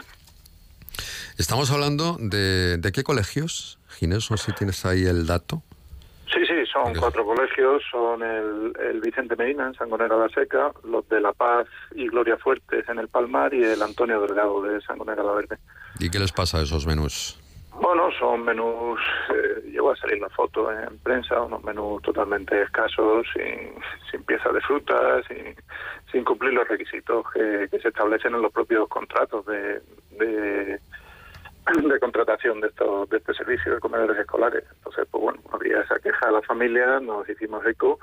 [1.38, 5.62] Estamos hablando de, de qué colegios, Ginés, no sé si tienes ahí el dato.
[6.34, 11.08] Sí, sí, son cuatro colegios, son el, el Vicente Medina en Sangonera la Seca, los
[11.10, 15.22] de La Paz y Gloria Fuertes en el Palmar y el Antonio Delgado de Sangonera
[15.22, 15.58] la Verde.
[16.00, 17.39] ¿Y qué les pasa a esos menús?
[17.82, 23.26] Bueno, son menús, eh, llegó a salir la foto en prensa, unos menús totalmente escasos,
[23.34, 23.74] sin,
[24.12, 25.56] sin piezas de fruta, sin,
[26.12, 29.82] sin cumplir los requisitos que, se establecen en los propios contratos de,
[30.12, 30.80] de,
[31.84, 34.64] de contratación de estos de este servicio de comedores escolares.
[34.78, 38.00] Entonces, pues bueno, había esa queja de la familia, nos hicimos eco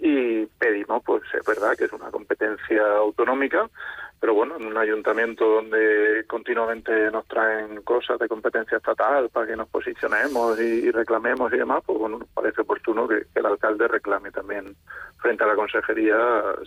[0.00, 3.68] y pedimos, pues es verdad que es una competencia autonómica,
[4.20, 9.56] pero bueno, en un ayuntamiento donde continuamente nos traen cosas de competencia estatal para que
[9.56, 13.86] nos posicionemos y, reclamemos y demás, pues bueno, nos parece oportuno que, que el alcalde
[13.88, 14.74] reclame también
[15.20, 16.16] frente a la consejería,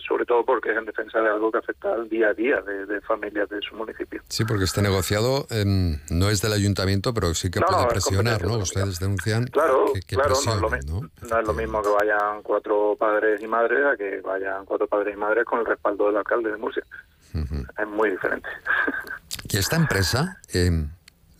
[0.06, 2.86] sobre todo porque es en defensa de algo que afecta al día a día de,
[2.86, 4.22] de familias de su municipio.
[4.28, 7.86] Sí, porque este negociado em, no es del ayuntamiento, pero sí que No, puede no,
[7.88, 8.58] es presionar, ¿no?
[8.58, 11.82] Ustedes denuncian Claro, que, que claro, no es, presione, lo mi- no es lo mismo
[11.82, 15.66] que vayan cuatro padres y madres a que vayan cuatro padres y madres con el
[15.66, 16.82] respaldo del alcalde de Murcia.
[17.34, 18.48] Es muy diferente.
[19.50, 20.88] Y esta empresa, em,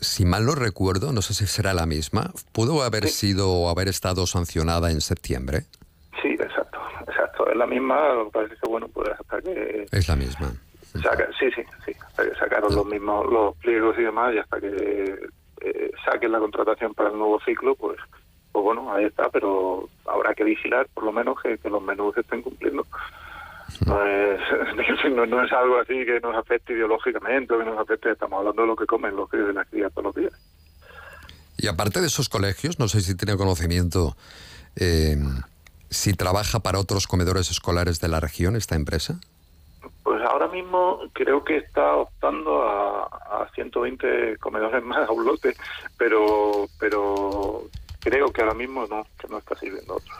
[0.00, 3.88] si mal no recuerdo, no sé si será la misma, pudo haber sido o haber
[3.88, 5.66] estado sancionada en septiembre.
[6.20, 7.48] Sí, exacto, exacto.
[7.48, 10.52] Es la misma, lo que pasa es que, bueno, pues hasta que Es la misma.
[11.02, 14.60] saca, sí, sí, sí, hasta que sacaron los mismos, los pliegos y demás, y hasta
[14.60, 15.28] que
[15.60, 17.98] eh, saquen la contratación para el nuevo ciclo, pues,
[18.52, 22.14] pues bueno, ahí está, pero habrá que vigilar, por lo menos, que, que los menús
[22.14, 22.84] se estén cumpliendo.
[23.86, 28.12] No es, no, no es algo así que nos afecte ideológicamente o que nos afecte,
[28.12, 30.32] estamos hablando de lo que comen los críos de las crías todos los días.
[31.58, 34.16] Y aparte de esos colegios, no sé si tiene conocimiento
[34.76, 35.42] em,
[35.90, 39.20] si trabaja para otros comedores escolares de la región esta empresa.
[40.02, 45.54] Pues ahora mismo creo que está optando a, a 120 comedores más a un lote,
[45.98, 47.64] pero, pero
[48.00, 50.18] creo que ahora mismo no, que no está sirviendo a otros.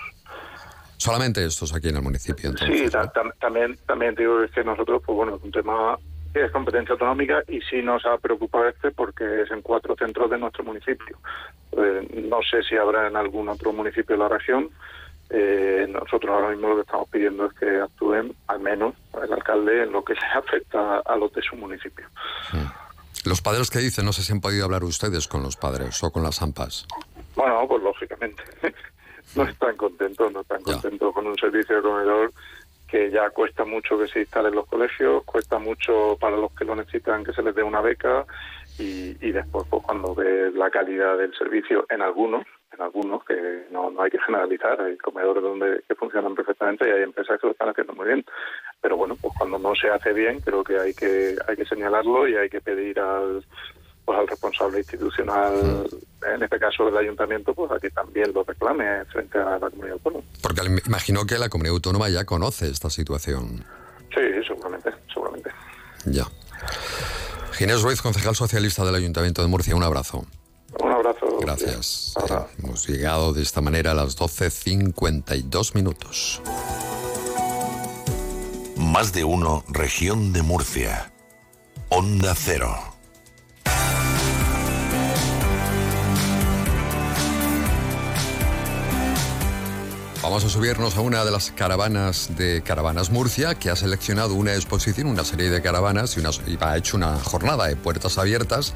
[1.03, 2.51] Solamente estos aquí en el municipio.
[2.51, 2.79] entonces.
[2.81, 5.99] Sí, ta- tam- también, también digo que nosotros, pues bueno, es un tema
[6.33, 10.31] que es competencia autonómica y sí nos ha preocupado este porque es en cuatro centros
[10.31, 11.19] de nuestro municipio.
[11.73, 14.71] Eh, no sé si habrá en algún otro municipio de la región.
[15.31, 19.83] Eh, nosotros ahora mismo lo que estamos pidiendo es que actúen, al menos el alcalde,
[19.83, 22.07] en lo que se afecta a los de su municipio.
[23.25, 26.11] Los padres que dicen, no sé si han podido hablar ustedes con los padres o
[26.13, 26.87] con las AMPAs.
[27.37, 28.43] Bueno, pues lógicamente
[29.37, 32.33] no están contentos, no están contentos con un servicio de comedor
[32.93, 36.67] que ya cuesta mucho que se instale en los colegios, cuesta mucho para los que
[36.67, 38.27] lo necesitan que se les dé una beca
[38.79, 43.65] y, y después pues cuando ves la calidad del servicio en algunos, en algunos que
[43.71, 47.47] no, no hay que generalizar, hay comedores donde que funcionan perfectamente y hay empresas que
[47.47, 48.27] lo están haciendo muy bien,
[48.83, 52.29] pero bueno, pues cuando no se hace bien creo que hay que hay que señalarlo
[52.29, 53.43] y hay que pedir al
[54.05, 55.89] pues al responsable institucional,
[56.35, 59.93] en este caso el ayuntamiento, pues a que también lo reclame frente a la comunidad
[59.93, 60.25] autónoma.
[60.41, 63.65] Porque imagino que la comunidad autónoma ya conoce esta situación.
[64.15, 65.51] Sí, seguramente, seguramente.
[66.07, 66.27] Ya.
[67.53, 70.27] Ginés Ruiz, concejal socialista del Ayuntamiento de Murcia, un abrazo.
[70.81, 71.39] Un abrazo.
[71.41, 72.15] Gracias.
[72.29, 76.43] Eh, hemos llegado de esta manera a las 12.52 minutos.
[78.77, 81.13] Más de uno, región de Murcia.
[81.89, 82.92] Onda Cero.
[90.23, 94.55] Vamos a subirnos a una de las caravanas de Caravanas Murcia, que ha seleccionado una
[94.55, 98.73] exposición, una serie de caravanas y, ha hecho una jornada de puertas abiertas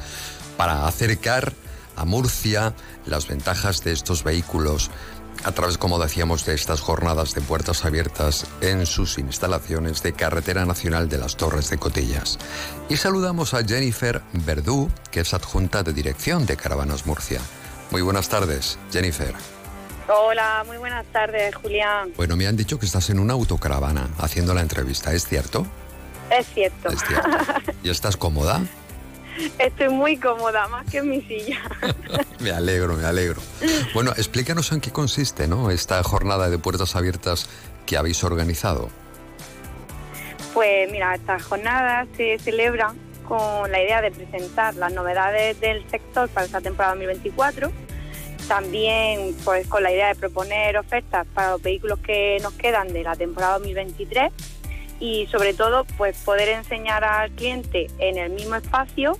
[0.56, 1.52] para acercar
[1.94, 2.74] a Murcia
[3.06, 4.90] las ventajas de estos vehículos
[5.44, 10.64] a través, como decíamos, de estas jornadas de puertas abiertas en sus instalaciones de Carretera
[10.64, 12.40] Nacional de las Torres de Cotillas.
[12.88, 17.40] Y saludamos a Jennifer Verdú, que es adjunta de dirección de Caravanas Murcia.
[17.92, 19.55] Muy buenas tardes, Jennifer.
[20.08, 22.12] Hola, muy buenas tardes, Julián.
[22.16, 25.66] Bueno, me han dicho que estás en una autocaravana haciendo la entrevista, ¿es cierto?
[26.30, 26.90] Es cierto.
[27.82, 28.60] ¿Y estás cómoda?
[29.58, 31.60] Estoy muy cómoda, más que en mi silla.
[32.40, 33.40] Me alegro, me alegro.
[33.94, 35.70] Bueno, explícanos en qué consiste, ¿no?
[35.70, 37.48] Esta jornada de puertas abiertas
[37.86, 38.90] que habéis organizado.
[40.52, 46.28] Pues mira, estas jornadas se celebran con la idea de presentar las novedades del sector
[46.28, 47.72] para esta temporada 2024.
[48.48, 53.02] También pues con la idea de proponer ofertas para los vehículos que nos quedan de
[53.02, 54.32] la temporada 2023
[55.00, 59.18] y sobre todo pues poder enseñar al cliente en el mismo espacio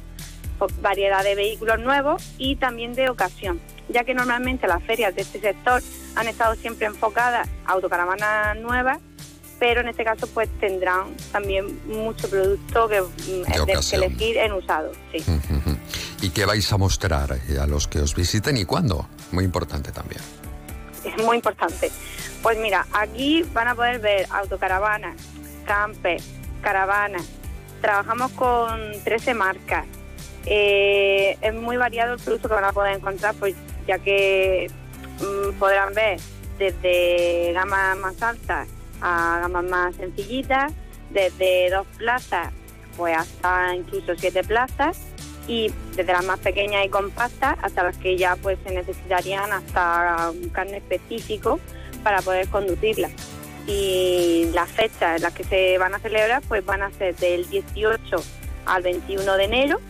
[0.58, 5.22] pues, variedad de vehículos nuevos y también de ocasión, ya que normalmente las ferias de
[5.22, 5.82] este sector
[6.14, 8.98] han estado siempre enfocadas a autocaravanas nuevas,
[9.58, 14.92] pero en este caso pues tendrán también mucho producto que, mm, que elegir en usado.
[15.12, 15.24] Sí.
[16.22, 19.08] ¿Y qué vais a mostrar eh, a los que os visiten y cuándo?
[19.32, 20.20] Muy importante también.
[21.04, 21.90] es muy importante.
[22.42, 25.16] Pues mira, aquí van a poder ver autocaravanas,
[25.64, 26.20] camper,
[26.60, 27.24] caravanas.
[27.80, 29.86] Trabajamos con 13 marcas.
[30.46, 33.54] Eh, es muy variado el producto que van a poder encontrar, pues
[33.86, 34.70] ya que
[35.20, 36.18] mm, podrán ver
[36.58, 38.68] desde gamas más altas
[39.00, 40.72] a gamas más sencillitas,
[41.10, 42.52] desde dos plazas
[42.96, 44.98] pues hasta incluso siete plazas
[45.46, 50.30] y desde las más pequeñas y compactas hasta las que ya pues se necesitarían hasta
[50.30, 51.60] un carne específico
[52.02, 53.12] para poder conducirlas.
[53.66, 57.48] Y las fechas en las que se van a celebrar pues van a ser del
[57.48, 58.00] 18
[58.64, 59.80] al 21 de enero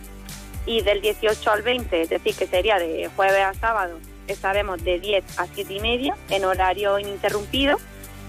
[0.65, 4.99] y del 18 al 20, es decir, que sería de jueves a sábado, estaremos de
[4.99, 7.77] 10 a 7 y media en horario ininterrumpido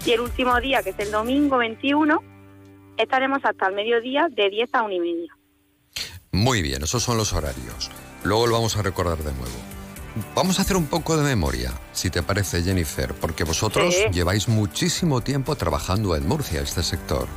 [0.05, 2.21] y el último día, que es el domingo 21,
[2.97, 5.33] estaremos hasta el mediodía de 10 a 1 y media.
[6.31, 7.89] Muy bien, esos son los horarios.
[8.23, 9.55] Luego lo vamos a recordar de nuevo.
[10.35, 14.05] Vamos a hacer un poco de memoria, si te parece, Jennifer, porque vosotros Sí.
[14.11, 17.27] lleváis muchísimo tiempo trabajando en Murcia, este sector.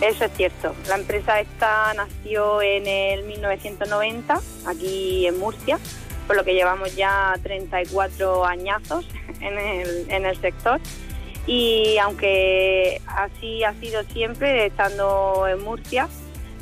[0.00, 0.74] Eso es cierto.
[0.88, 5.78] La empresa esta nació en el 1990, aquí en Murcia,
[6.28, 9.06] por lo que llevamos ya 34 añazos
[9.40, 10.80] en el, en el sector.
[11.48, 16.06] Y aunque así ha sido siempre, estando en Murcia,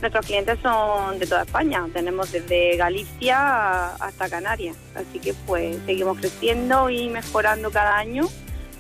[0.01, 1.85] nuestros clientes son de toda España.
[1.93, 4.77] Tenemos desde Galicia hasta Canarias.
[4.95, 8.29] Así que pues seguimos creciendo y mejorando cada año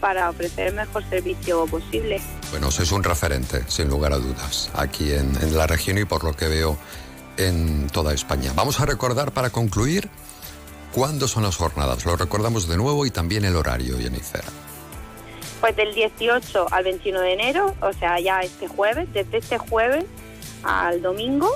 [0.01, 2.21] para ofrecer el mejor servicio posible.
[2.53, 6.35] Bueno, sois un referente, sin lugar a dudas, aquí en, la región y por lo
[6.35, 6.79] que veo
[7.37, 8.53] en toda España.
[8.55, 10.09] Vamos a recordar para concluir
[10.93, 12.05] cuándo son las jornadas.
[12.05, 14.45] Lo recordamos de nuevo y también el horario, Jennifer.
[15.61, 20.05] Pues del 18 al 21 de enero, o sea, ya este jueves, desde este jueves
[20.63, 21.51] al domingo,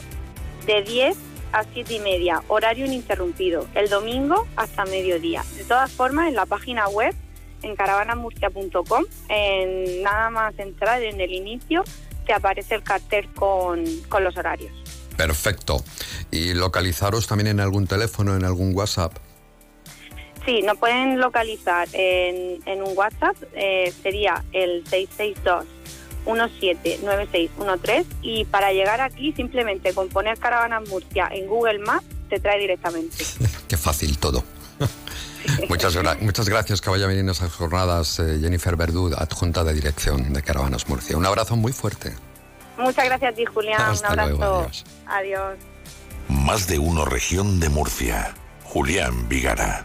[0.67, 1.17] de 10
[1.53, 3.67] a 7 y media, horario ininterrumpido.
[3.75, 5.45] El domingo hasta mediodía.
[5.57, 7.15] De todas formas, en la página web,
[7.63, 11.85] en caravanamurcia.com, en nada más entrar en el inicio,
[12.27, 14.73] te aparece el cartel con, con los horarios.
[15.17, 15.85] Perfecto.
[16.31, 19.13] Y localizaros también en algún teléfono, en algún WhatsApp.
[20.47, 25.67] Sí, nos pueden localizar en, en un WhatsApp, eh, sería el 662
[26.27, 32.59] 179613 y para llegar aquí simplemente con poner Caravanas Murcia en Google Maps te trae
[32.59, 33.17] directamente.
[33.69, 34.45] Qué fácil todo.
[35.69, 39.65] muchas, gra- muchas gracias que vaya a venir en esas jornadas eh, Jennifer Verdú, adjunta
[39.65, 41.17] de dirección de Caravanas Murcia.
[41.17, 42.15] Un abrazo muy fuerte.
[42.79, 43.81] Muchas gracias a ti, Julián.
[43.81, 44.39] Hasta Un abrazo.
[44.39, 44.85] luego, adiós.
[45.07, 45.59] adiós.
[46.29, 48.35] Más de uno región de Murcia.
[48.65, 49.85] Julián Vigara.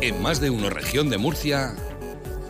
[0.00, 1.74] En más de uno región de Murcia,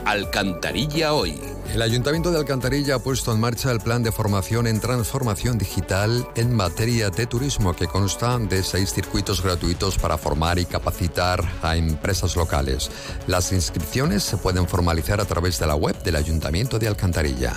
[0.04, 1.40] Alcantarilla hoy.
[1.74, 6.26] El Ayuntamiento de Alcantarilla ha puesto en marcha el plan de formación en transformación digital
[6.34, 11.76] en materia de turismo que consta de seis circuitos gratuitos para formar y capacitar a
[11.76, 12.90] empresas locales.
[13.26, 17.54] Las inscripciones se pueden formalizar a través de la web del Ayuntamiento de Alcantarilla.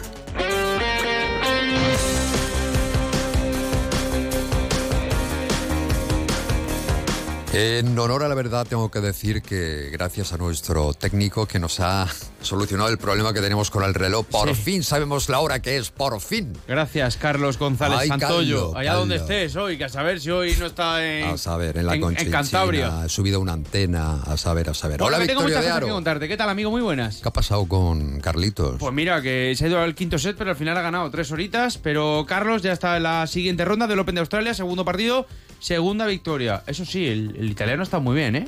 [7.54, 11.82] En honor a la verdad tengo que decir que gracias a nuestro técnico que nos
[11.82, 12.08] ha
[12.42, 14.56] solucionado el problema que tenemos con el reloj, por Sí.
[14.64, 16.54] fin sabemos la hora que es, por fin.
[16.66, 18.76] Gracias, Carlos González Ay, Santoyo.
[18.76, 21.88] Allá donde estés hoy, que a saber si hoy no está en, A saber, en
[21.88, 23.04] la en, en Cantabria.
[23.06, 25.00] he subido una antena, a saber, a saber.
[25.00, 25.94] Bueno, Hola, que tengo Victoria muchas de cosas que Aro.
[25.96, 26.28] contarte.
[26.30, 26.72] ¿Qué tal, amigo?
[26.72, 27.18] Muy buenas.
[27.18, 28.78] ¿Qué ha pasado con Carlitos?
[28.80, 31.30] Pues mira, que se ha ido al quinto set, pero al final ha ganado tres
[31.34, 31.78] horitas.
[31.78, 35.28] Pero Carlos ya está en la siguiente ronda del Open de Australia, segundo partido,
[35.60, 36.64] segunda victoria.
[36.66, 38.46] Eso sí, el, el italiano está muy bien, ¿eh?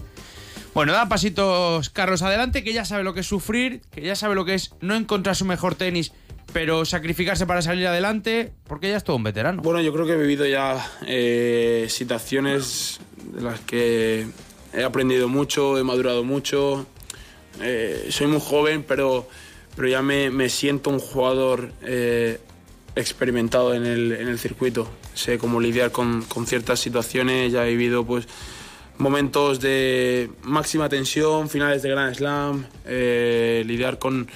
[0.75, 4.35] Bueno, da pasitos Carlos adelante, que ya sabe lo que es sufrir, que ya sabe
[4.35, 6.13] lo que es no encontrar su mejor tenis,
[6.51, 9.61] pero sacrificarse para salir adelante, porque ya es todo un veterano.
[9.61, 12.99] Bueno, yo creo que he vivido ya eh, situaciones
[13.33, 14.27] de las que
[14.73, 16.85] he aprendido mucho, he madurado mucho.
[17.61, 19.27] Eh, soy muy joven, pero,
[19.75, 22.39] pero ya me, me siento un jugador eh,
[22.95, 24.89] experimentado en el, en el circuito.
[25.13, 28.27] Sé cómo lidiar con, con ciertas situaciones, ya he vivido pues
[29.03, 34.27] momentos de máxima tensión, finales de Grand Slam, eh, lidiar con,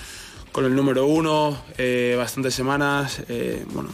[0.51, 3.23] con el número uno, eh, bastantes semanas.
[3.29, 3.89] eh, bueno,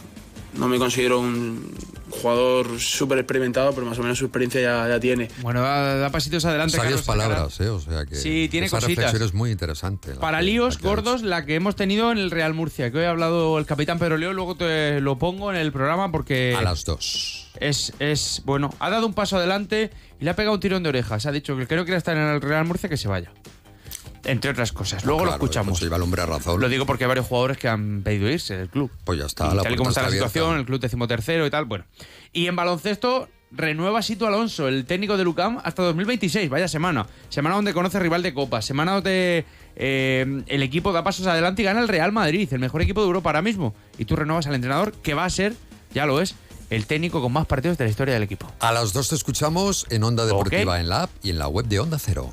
[0.58, 1.72] no me considero un
[2.20, 5.28] jugador súper experimentado, pero más o menos su experiencia ya, ya tiene.
[5.42, 7.06] Bueno, da, da pasitos adelante, Sabias Carlos.
[7.06, 7.68] palabras, ¿eh?
[7.68, 9.04] O sea que Sí, tiene esa cositas.
[9.04, 10.14] reflexión es muy interesante.
[10.14, 13.10] Para que- líos gordos, la que hemos tenido en el Real Murcia, que hoy ha
[13.10, 16.54] hablado el capitán Pedro Leo, luego te lo pongo en el programa porque...
[16.58, 17.50] A las dos.
[17.60, 19.90] Es, es, bueno, ha dado un paso adelante
[20.20, 21.24] y le ha pegado un tirón de orejas.
[21.26, 23.30] Ha dicho que creo que quiere estar en el Real Murcia, que se vaya.
[24.24, 25.04] Entre otras cosas.
[25.04, 25.72] Luego lo escuchamos.
[25.72, 26.60] pues lleva el hombre a razón.
[26.60, 28.90] Lo digo porque hay varios jugadores que han pedido irse del club.
[29.04, 30.28] Pues ya está, Y la tal y como está la abierta.
[30.28, 31.84] situación, el club decimotercero y tal, bueno.
[32.32, 36.48] Y en baloncesto, renueva Sito Alonso, el técnico de Lucam, hasta 2026.
[36.48, 37.06] Vaya semana.
[37.28, 38.62] Semana donde conoce rival de Copa.
[38.62, 39.44] Semana donde
[39.76, 43.06] eh, el equipo da pasos adelante y gana el Real Madrid, el mejor equipo de
[43.08, 43.74] Europa ahora mismo.
[43.98, 45.54] Y tú renovas al entrenador que va a ser,
[45.92, 46.34] ya lo es,
[46.70, 48.50] el técnico con más partidos de la historia del equipo.
[48.60, 51.66] A las dos te escuchamos en Onda Deportiva, en la app y en la web
[51.66, 52.32] de Onda Cero.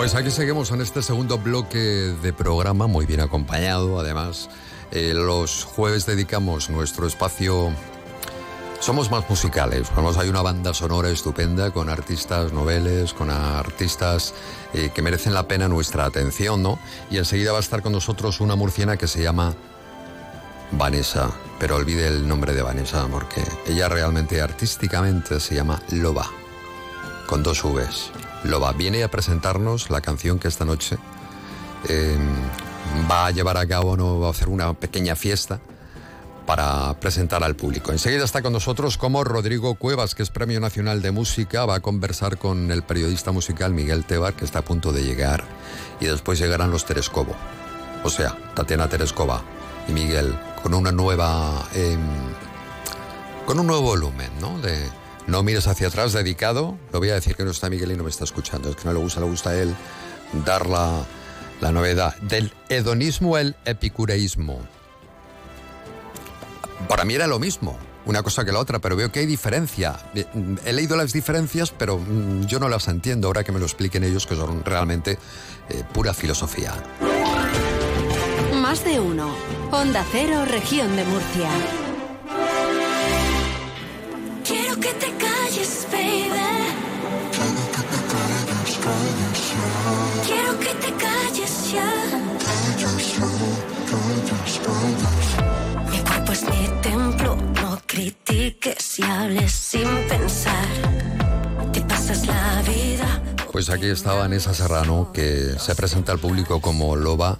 [0.00, 4.48] Pues aquí seguimos en este segundo bloque de programa, muy bien acompañado además.
[4.92, 7.70] Eh, los jueves dedicamos nuestro espacio...
[8.80, 14.32] Somos más musicales, vamos, hay una banda sonora estupenda con artistas noveles, con artistas
[14.72, 16.78] eh, que merecen la pena nuestra atención, ¿no?
[17.10, 19.54] Y enseguida va a estar con nosotros una murciana que se llama
[20.72, 26.26] Vanessa, pero olvide el nombre de Vanessa porque ella realmente artísticamente se llama Loba,
[27.26, 28.29] con dos Vs.
[28.44, 30.98] Loba viene a presentarnos la canción que esta noche
[31.88, 32.16] eh,
[33.10, 35.60] va a llevar a cabo, no va a hacer una pequeña fiesta
[36.46, 37.92] para presentar al público.
[37.92, 41.80] Enseguida está con nosotros como Rodrigo Cuevas, que es Premio Nacional de Música, va a
[41.80, 45.44] conversar con el periodista musical Miguel Tebar, que está a punto de llegar,
[46.00, 47.36] y después llegarán los Terescobo,
[48.02, 49.42] o sea, Tatiana Terescova
[49.86, 51.68] y Miguel, con una nueva...
[51.74, 51.96] eh,
[53.46, 54.58] con un nuevo volumen, ¿no?
[54.60, 54.88] De,
[55.26, 56.78] no mires hacia atrás, dedicado.
[56.92, 58.70] Lo voy a decir que no está Miguel y no me está escuchando.
[58.70, 59.74] Es que no le gusta, le gusta a él
[60.44, 61.04] dar la,
[61.72, 62.16] novedad.
[62.16, 64.60] Del hedonismo al epicureísmo.
[66.88, 69.96] Para mí era lo mismo, una cosa que la otra, pero veo que hay diferencia.
[70.14, 70.26] Eh,
[70.64, 73.28] He leído las diferencias, pero mm, yo no las entiendo.
[73.28, 75.18] Ahora que me lo expliquen ellos, que son realmente
[75.68, 76.72] eh, pura filosofía.
[78.54, 79.34] Más de uno.
[79.70, 81.50] Onda Cero, región de Murcia.
[103.52, 107.36] Pues aquí está Vanessa Serrano, que se presenta al público como Loba,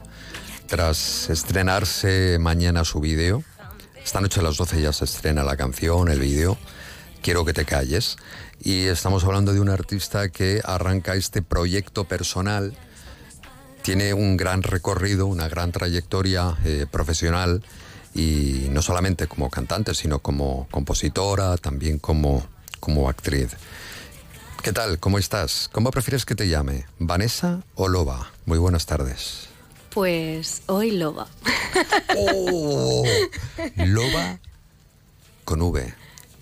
[0.66, 3.42] tras estrenarse mañana su vídeo.
[4.05, 6.59] Esta noche a las 12 ya se estrena la canción, el vídeo.
[7.22, 8.16] Quiero que te calles.
[8.62, 12.74] Y estamos hablando de un artista que arranca este proyecto personal.
[13.82, 17.62] Tiene un gran recorrido, una gran trayectoria eh, profesional
[18.14, 22.46] y no solamente como cantante, sino como compositora, también como,
[22.80, 23.52] como actriz.
[24.62, 24.98] ¿Qué tal?
[24.98, 25.70] ¿Cómo estás?
[25.72, 26.84] ¿Cómo prefieres que te llame?
[26.98, 28.30] ¿Vanessa o Loba?
[28.44, 29.48] Muy buenas tardes.
[29.88, 31.26] Pues hoy loba.
[32.16, 33.04] Oh,
[33.76, 34.38] Loba
[35.44, 35.94] con V.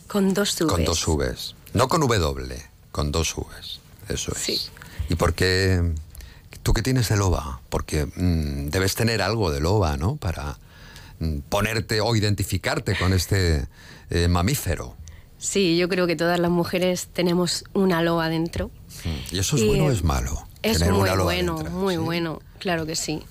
[0.06, 0.66] Con dos Vs.
[0.66, 1.54] Con dos Vs.
[1.78, 2.60] No con W,
[2.90, 3.78] con dos Vs.
[4.08, 4.72] Eso es.
[5.08, 5.80] ¿Y por qué?
[6.64, 7.60] ¿Tú qué tienes de loba?
[7.70, 10.16] Porque mm, debes tener algo de loba, ¿no?
[10.16, 10.58] Para
[11.20, 13.68] mm, ponerte o identificarte con este
[14.10, 14.96] eh, mamífero.
[15.38, 18.72] Sí, yo creo que todas las mujeres tenemos una loba dentro.
[19.30, 20.48] ¿Y eso es Y, bueno o es malo?
[20.64, 21.72] Es Tener muy una loba bueno, dentro.
[21.74, 23.22] muy bueno, claro que sí.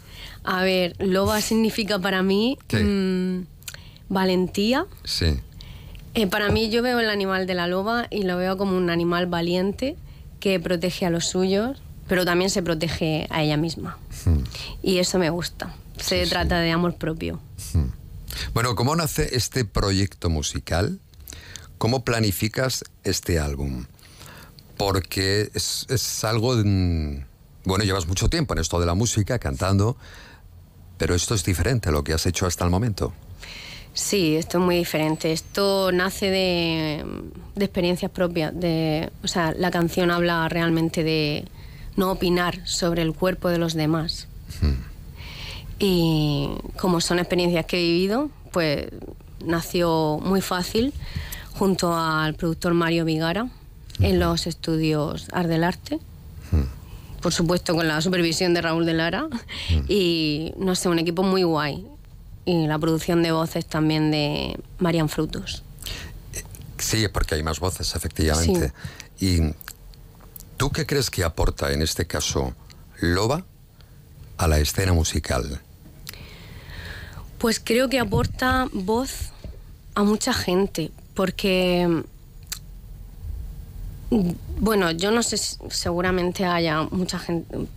[0.45, 2.81] A ver, loba significa para mí ¿Qué?
[2.81, 3.45] mm,
[4.07, 4.85] valentía.
[5.03, 5.37] Sí.
[6.17, 8.89] Eh, para mí yo veo el animal de la loba y lo veo como un
[8.89, 9.95] animal valiente
[10.39, 13.99] que protege a los suyos, pero también se protege a ella misma.
[14.25, 14.39] Hmm.
[14.81, 15.75] Y eso me gusta.
[15.99, 17.39] Se trata de amor propio.
[18.55, 20.99] Bueno, ¿cómo nace este proyecto musical?
[21.77, 23.85] ¿Cómo planificas este álbum?
[24.75, 26.55] Porque es, es algo...
[26.55, 27.25] mm,
[27.65, 29.97] Bueno, llevas mucho tiempo en esto de la música, cantando,
[30.97, 33.13] pero esto es diferente a lo que has hecho hasta el momento.
[33.97, 35.31] Sí, esto es muy diferente.
[35.31, 37.03] Esto nace de,
[37.55, 38.53] de experiencias propias.
[38.53, 41.45] De, o sea, la canción habla realmente de
[41.95, 44.27] no opinar sobre el cuerpo de los demás.
[45.79, 46.47] Y
[46.79, 48.85] como son experiencias que he vivido, pues
[49.43, 50.93] nació muy fácil
[51.53, 53.49] junto al productor Mario Vigara
[53.99, 55.99] en los estudios Art del Arte.
[57.19, 59.27] Por supuesto, con la supervisión de Raúl de Lara.
[59.89, 61.83] Y no sé, un equipo muy guay.
[62.47, 65.63] Y la producción de voces también de Marian Frutos.
[66.77, 68.71] Sí, porque hay más voces, efectivamente.
[69.19, 69.39] ¿Y
[70.55, 72.53] tú qué crees que aporta en este caso
[73.01, 73.43] Loba
[74.37, 75.59] a la escena musical?
[77.37, 79.31] Pues creo que aporta voz
[79.95, 82.03] a mucha gente, porque,
[84.09, 84.29] mm,
[84.59, 87.23] bueno, yo no sé, si- seguramente haya muchas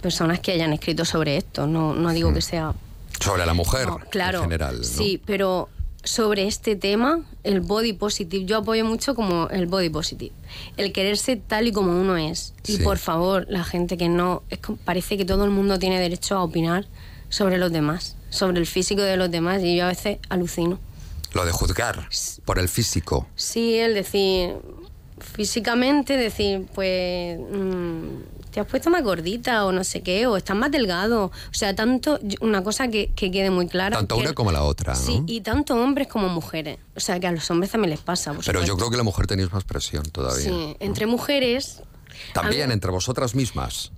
[0.01, 2.73] personas que hayan escrito sobre esto, no, no digo que sea
[3.21, 4.79] Sobre la mujer claro, en general.
[4.79, 4.85] ¿no?
[4.85, 5.69] Sí, pero
[6.03, 10.33] sobre este tema, el body positive, yo apoyo mucho como el body positive.
[10.79, 12.55] El quererse tal y como uno es.
[12.67, 12.83] Y Sí.
[12.83, 14.43] por favor, la gente que no.
[14.49, 16.87] Es que parece que todo el mundo tiene derecho a opinar
[17.29, 20.79] sobre los demás, sobre el físico de los demás, y yo a veces alucino.
[21.35, 22.09] Lo de juzgar
[22.45, 23.29] por el físico.
[23.37, 24.55] Sí, el decir.
[25.21, 27.39] Físicamente, decir, pues.
[27.39, 31.27] mm, te has puesto más gordita o no sé qué, o estás más delgado.
[31.27, 32.19] O sea, tanto.
[32.41, 33.97] Una cosa que, que quede muy clara.
[33.97, 34.99] Tanto que- una como la otra, ¿no?
[34.99, 36.79] Sí, y tanto hombres como mujeres.
[36.97, 38.33] O sea, que a los hombres también les pasa.
[38.33, 40.45] por Pero yo creo que la mujer tenéis más presión todavía.
[40.51, 41.83] Sí, entre mujeres,
[42.35, 43.93] También entre vosotras mismas.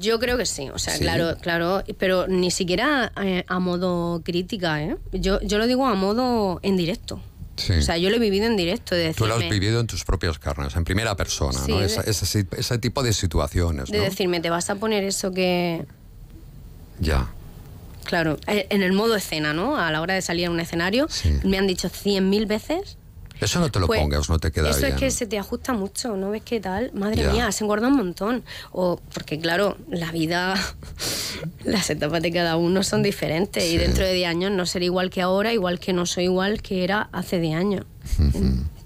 [0.00, 0.68] yo creo que sí.
[0.74, 0.98] O sea, Sí.
[1.04, 4.96] claro, claro, pero ni siquiera eh, a modo crítica, ¿eh?
[5.12, 7.20] Yo, yo lo digo a modo en directo.
[7.56, 7.72] Sí.
[7.74, 8.94] O sea, yo lo he vivido en directo.
[8.94, 11.78] De Tú lo has decirme, vivido en tus propias carnes, en primera persona, Sí, ¿no?
[11.78, 14.04] de- Esa- ese, ese tipo de situaciones, de ¿no?
[14.04, 15.84] decirme, te vas a poner eso que.
[17.00, 17.28] Ya.
[18.04, 19.76] Claro, eh, en el modo escena, ¿no?
[19.78, 21.08] A la hora de salir a un escenario,
[21.42, 22.96] me han dicho cien mil veces.
[23.40, 24.92] Eso no te lo Pues, pongas, no te queda Eso bien.
[24.94, 26.90] es que se te ajusta mucho, ¿no ves qué tal?
[26.94, 28.44] Madre mía, has engordado un montón.
[28.72, 30.54] O porque claro, la vida,
[31.64, 35.10] las etapas de cada uno son diferentes y dentro de 10 años no seré igual
[35.10, 37.84] que ahora, igual que no soy igual que era hace 10 años.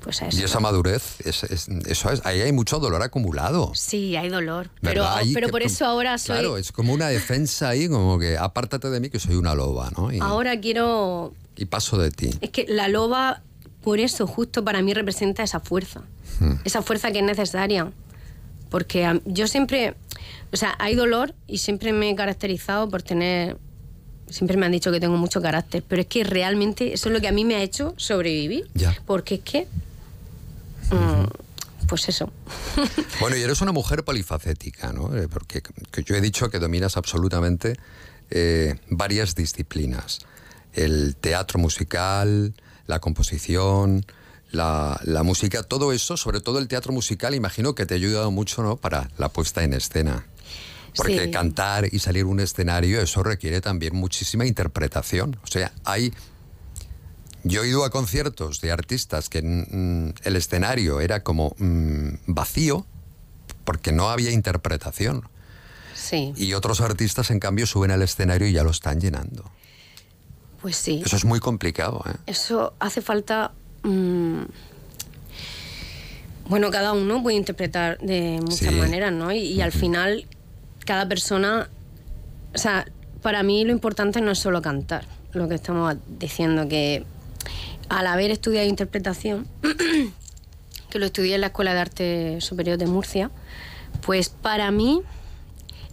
[0.00, 0.38] Pues eso.
[0.40, 3.72] Y esa madurez, es- es- eso es, ahí hay mucho dolor acumulado.
[3.74, 4.70] Sí, hay dolor.
[4.80, 6.36] Pero, pero que- por eso ahora soy...
[6.38, 9.90] Claro, es como una defensa ahí, como que apártate de mí que soy una loba,
[9.96, 10.10] ¿no?
[10.12, 11.34] Y, Ahora quiero...
[11.56, 12.30] y paso de ti.
[12.40, 13.42] Es que la loba,
[13.82, 16.02] por eso, justo para mí representa esa fuerza.
[16.40, 16.54] Hmm.
[16.64, 17.90] esa fuerza que es necesaria.
[18.70, 19.94] Porque yo siempre,
[20.52, 23.56] o sea, hay dolor y siempre me he caracterizado por tener,
[24.28, 27.20] siempre me han dicho que tengo mucho carácter, pero es que realmente eso es lo
[27.20, 28.68] que a mí me ha hecho sobrevivir.
[28.74, 28.96] Ya.
[29.06, 29.66] Porque es que,
[30.90, 32.30] mm, pues eso.
[33.20, 35.16] Bueno, y eres una mujer polifacética, ¿no?
[35.16, 37.74] Eh, Porque que yo he dicho que dominas absolutamente
[38.30, 40.20] eh, varias disciplinas.
[40.74, 42.54] El teatro musical,
[42.88, 44.04] la composición,
[44.50, 48.32] la, la música, todo eso, sobre todo el teatro musical, imagino que te ha ayudado
[48.32, 48.76] mucho, ¿no?
[48.76, 50.26] Para la puesta en escena.
[50.96, 51.30] Porque Sí.
[51.30, 55.38] cantar y salir un escenario, eso requiere también muchísima interpretación.
[55.44, 56.12] O sea, hay
[57.44, 62.84] yo he ido a conciertos de artistas que mm, el escenario era como mm, vacío
[63.64, 65.28] porque no había interpretación.
[65.94, 69.50] Sí, Y otros artistas, en cambio, suben al escenario y ya lo están llenando.
[70.60, 71.02] Pues sí.
[71.04, 72.16] Eso es muy complicado, ¿eh?
[72.26, 73.52] Eso hace falta.
[73.82, 74.42] mm,
[76.48, 78.80] bueno, cada uno puede interpretar de muchas Sí.
[78.80, 79.30] maneras, ¿no?
[79.32, 80.26] Y, y al final,
[80.86, 81.68] cada persona.
[82.54, 82.86] O sea,
[83.22, 87.04] para mí lo importante no es solo cantar, lo que estamos diciendo, que
[87.90, 89.46] al haber estudiado interpretación,
[90.90, 93.30] que lo estudié en la Escuela de Arte Superior de Murcia,
[94.06, 95.02] pues para mí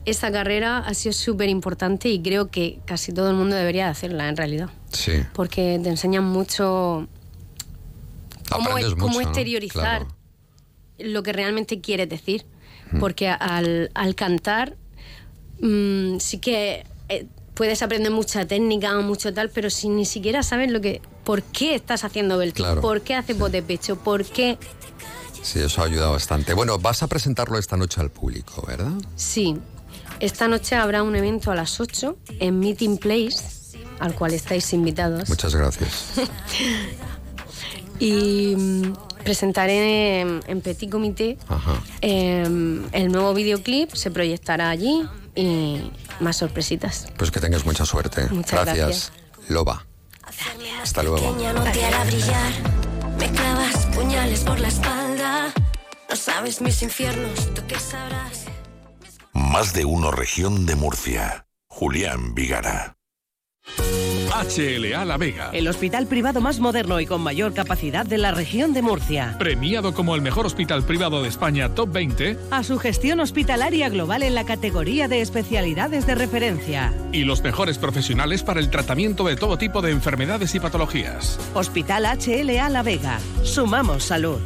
[0.05, 3.91] esa carrera ha sido súper importante y creo que casi todo el mundo debería de
[3.91, 5.13] hacerla en realidad Sí.
[5.33, 7.07] porque te enseñan mucho
[8.49, 10.07] cómo, exteriorizar Claro.
[10.99, 12.45] lo que realmente quieres decir.
[12.99, 14.75] Porque al, al cantar
[15.59, 17.25] mm, sí que eh,
[17.55, 21.73] puedes aprender mucha técnica, mucho tal, pero si ni siquiera sabes lo que, por qué
[21.75, 22.81] estás haciendo Claro.
[22.81, 24.57] por qué haces voz de pecho, por qué...
[25.41, 26.53] Sí, eso ha ayudado bastante.
[26.53, 28.91] Bueno, vas a presentarlo esta noche al público, ¿verdad?
[29.15, 29.57] Sí,
[30.19, 35.29] esta noche habrá un evento a las 8 en Meeting Place, al cual estáis invitados.
[35.29, 36.13] Muchas gracias.
[37.99, 38.93] y mm,
[39.23, 41.81] presentaré en, Petit Comité Ajá.
[42.01, 42.43] eh,
[42.91, 47.07] el nuevo videoclip, se proyectará allí y más sorpresitas.
[47.17, 48.27] Pues que tengas mucha suerte.
[48.29, 49.11] Muchas gracias.
[49.49, 49.85] Loba.
[50.81, 51.17] Hasta luego.
[51.17, 52.51] Pequeña no te hará brillar.
[53.19, 55.53] Me clavas puñales por la espalda.
[56.09, 58.44] No sabes mis infiernos, tú qué sabrás.
[59.55, 61.47] Más de uno región de Murcia.
[61.67, 62.97] Julián Vigara.
[63.77, 65.49] HLA La Vega.
[65.53, 69.37] El hospital privado más moderno y con mayor capacidad de la región de Murcia.
[69.39, 74.23] Premiado como el mejor hospital privado de España Top 20 A su gestión hospitalaria global
[74.23, 76.93] en la categoría de especialidades de referencia.
[77.13, 81.39] y los mejores profesionales para el tratamiento de todo tipo de enfermedades y patologías.
[81.53, 83.19] Hospital HLA La Vega.
[83.43, 84.41] Sumamos salud.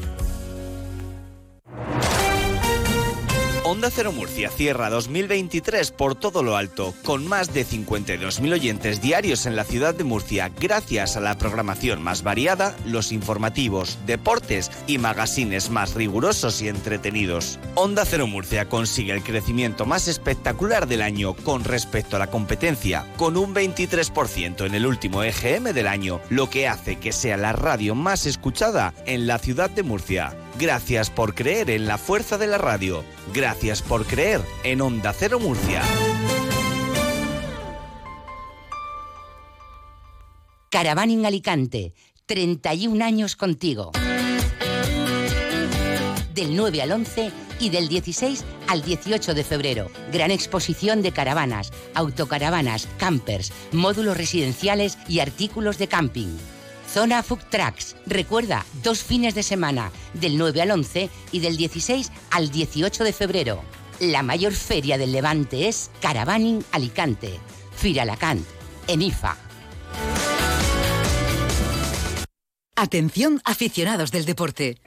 [3.70, 9.46] Onda Cero Murcia cierra 2023 por todo lo alto, con más de 52.000 oyentes diarios
[9.46, 14.98] en la ciudad de Murcia, gracias a la programación más variada, los informativos, deportes y
[14.98, 17.60] magazines más rigurosos y entretenidos.
[17.76, 23.06] Onda Cero Murcia consigue el crecimiento más espectacular del año con respecto a la competencia,
[23.18, 27.54] con un 23% en el último EGM del año, lo que hace que sea la
[27.54, 30.36] radio más escuchada en la ciudad de Murcia.
[30.60, 33.06] Gracias por creer en la fuerza de la radio.
[33.34, 35.82] Gracias por creer en Onda Cero Murcia.
[40.70, 41.94] Caravaning Alicante,
[42.26, 43.94] 31 años contigo.
[46.34, 47.32] Del 9 al 11
[47.62, 49.90] y del 16 al 18 de febrero.
[50.12, 56.38] Gran exposición de caravanas, autocaravanas, campers, módulos residenciales y artículos de camping.
[56.94, 57.96] Zona Food Trucks.
[58.06, 63.14] Recuerda, dos fines de semana, del 9 al 11 y del 16 al 18 de
[63.14, 63.62] febrero.
[64.00, 67.40] La mayor feria del Levante es Caravaning Alicante.
[67.76, 68.44] Firalacant,
[68.88, 69.38] en IFA.
[72.76, 74.78] Atención aficionados del deporte.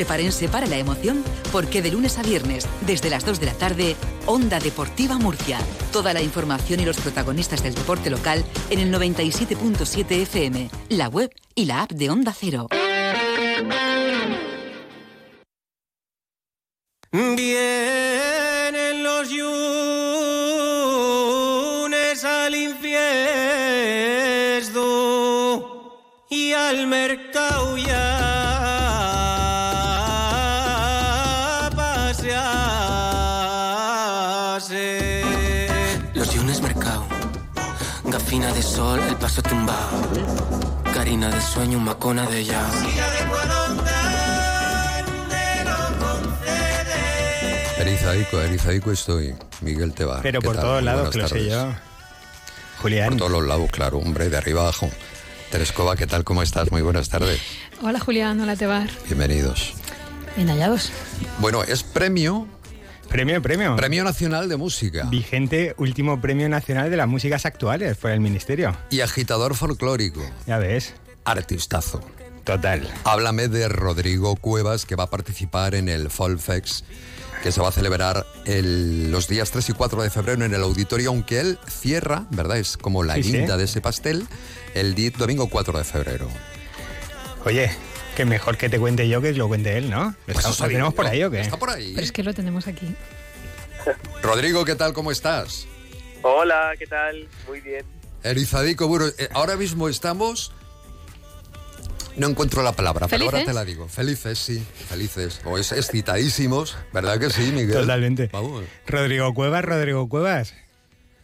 [0.00, 1.22] Prepárense para la emoción
[1.52, 5.58] porque de lunes a viernes, desde las 2 de la tarde, Onda Deportiva Murcia.
[5.92, 11.30] Toda la información y los protagonistas del deporte local en el 97.7 FM, la web
[11.54, 12.68] y la app de Onda Cero.
[17.12, 18.39] Vienen
[38.30, 40.08] gafina de sol, el paso tumbado.
[40.94, 42.64] Carina de sueño, macona de ya.
[47.76, 49.34] Erizaico, Erizaico estoy.
[49.62, 50.22] Miguel Tebar.
[50.22, 50.64] Pero ¿qué por tal?
[50.64, 51.50] todos lados, tardes.
[51.50, 51.72] yo.
[52.80, 53.08] Julián.
[53.08, 54.88] Por todos los lados, claro, hombre, de arriba abajo.
[55.50, 56.22] Terescova, ¿qué tal?
[56.22, 56.70] ¿Cómo estás?
[56.70, 57.40] Muy buenas tardes.
[57.82, 58.88] Hola Julián, hola Tebar.
[59.06, 59.74] Bienvenidos.
[60.36, 60.92] Bien hallados.
[61.40, 62.46] Bueno, es premio.
[63.10, 63.74] Premio, premio.
[63.76, 65.04] Premio Nacional de Música.
[65.10, 68.76] Vigente último premio nacional de las músicas actuales por el ministerio.
[68.90, 70.20] Y agitador folclórico.
[70.46, 70.94] Ya ves.
[71.24, 72.00] Artistazo.
[72.44, 72.88] Total.
[73.04, 76.84] Háblame de Rodrigo Cuevas, que va a participar en el Folfex,
[77.42, 80.62] que se va a celebrar el- los días 3 y 4 de febrero en el
[80.62, 82.58] auditorio, aunque él cierra, ¿verdad?
[82.58, 83.32] Es como la Sí, sí.
[83.32, 84.26] guinda de ese pastel,
[84.74, 86.28] el domingo 4 de febrero.
[87.44, 87.70] Oye,
[88.20, 90.14] que mejor que te cuente yo que lo cuente él, ¿no?
[90.26, 91.40] Pues ¿Estamos, eso ¿Lo digo tenemos por ahí o qué?
[91.40, 91.92] Está por ahí.
[91.94, 92.94] Pero es que lo tenemos aquí.
[94.22, 94.92] Rodrigo, ¿qué tal?
[94.92, 95.66] ¿Cómo estás?
[96.20, 97.26] Hola, ¿qué tal?
[97.48, 97.82] Muy bien.
[98.22, 100.52] Erizadico, bueno, eh, ahora mismo estamos...
[102.16, 103.88] No encuentro la palabra, pero ahora te la digo.
[103.88, 105.40] Felices, sí, felices.
[105.46, 107.72] O es excitadísimos, ¿verdad que sí, Miguel?
[107.72, 108.28] Totalmente.
[108.30, 108.64] Vamos.
[108.86, 110.52] Rodrigo Cuevas, Rodrigo Cuevas.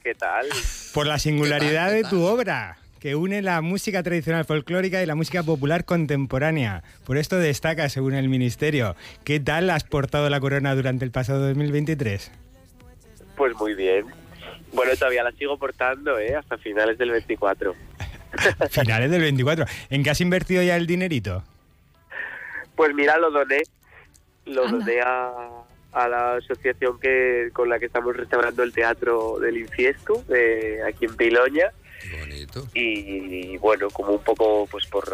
[0.02, 0.46] ¿Qué tal?
[0.94, 5.44] Por la singularidad de tu obra, que une la música tradicional folclórica y la música
[5.44, 6.82] popular contemporánea.
[7.04, 8.96] Por esto destaca, según el Ministerio.
[9.22, 12.32] ¿Qué tal has portado la corona durante el pasado 2023?
[13.36, 14.06] Pues muy bien.
[14.72, 16.34] Bueno, todavía la sigo portando, ¿eh?
[16.34, 17.76] Hasta finales del 24.
[18.70, 19.66] Finales del 24.
[19.88, 21.44] ¿En qué has invertido ya el dinerito?
[22.74, 23.62] Pues mira, lo doné.
[24.46, 25.30] Lo doné a,
[25.92, 31.04] a la asociación que con la que estamos restaurando el teatro del Infiesto, de aquí
[31.04, 31.70] en Piloña.
[32.74, 35.04] Y, bueno, como un poco pues por,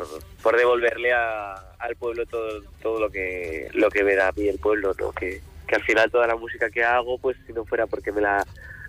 [0.42, 4.48] por devolverle a- al pueblo todo, todo lo que lo que me da a mí
[4.48, 5.12] el pueblo, ¿no?
[5.12, 8.20] Que, que al final toda la música que hago, pues si no fuera porque me
[8.20, 8.44] la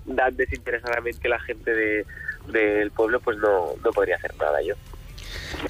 [0.06, 2.06] dan desinteresadamente la gente de,
[2.48, 4.76] del pueblo, pues no, no podría hacer nada yo.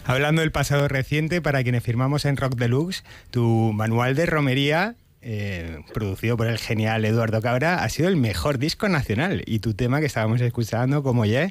[0.05, 5.79] Hablando del pasado reciente, para quienes firmamos en Rock Deluxe, tu manual de romería, eh,
[5.93, 9.41] producido por el genial Eduardo Cabra, ha sido el mejor disco nacional.
[9.45, 11.49] Y tu tema que estábamos escuchando, como ya,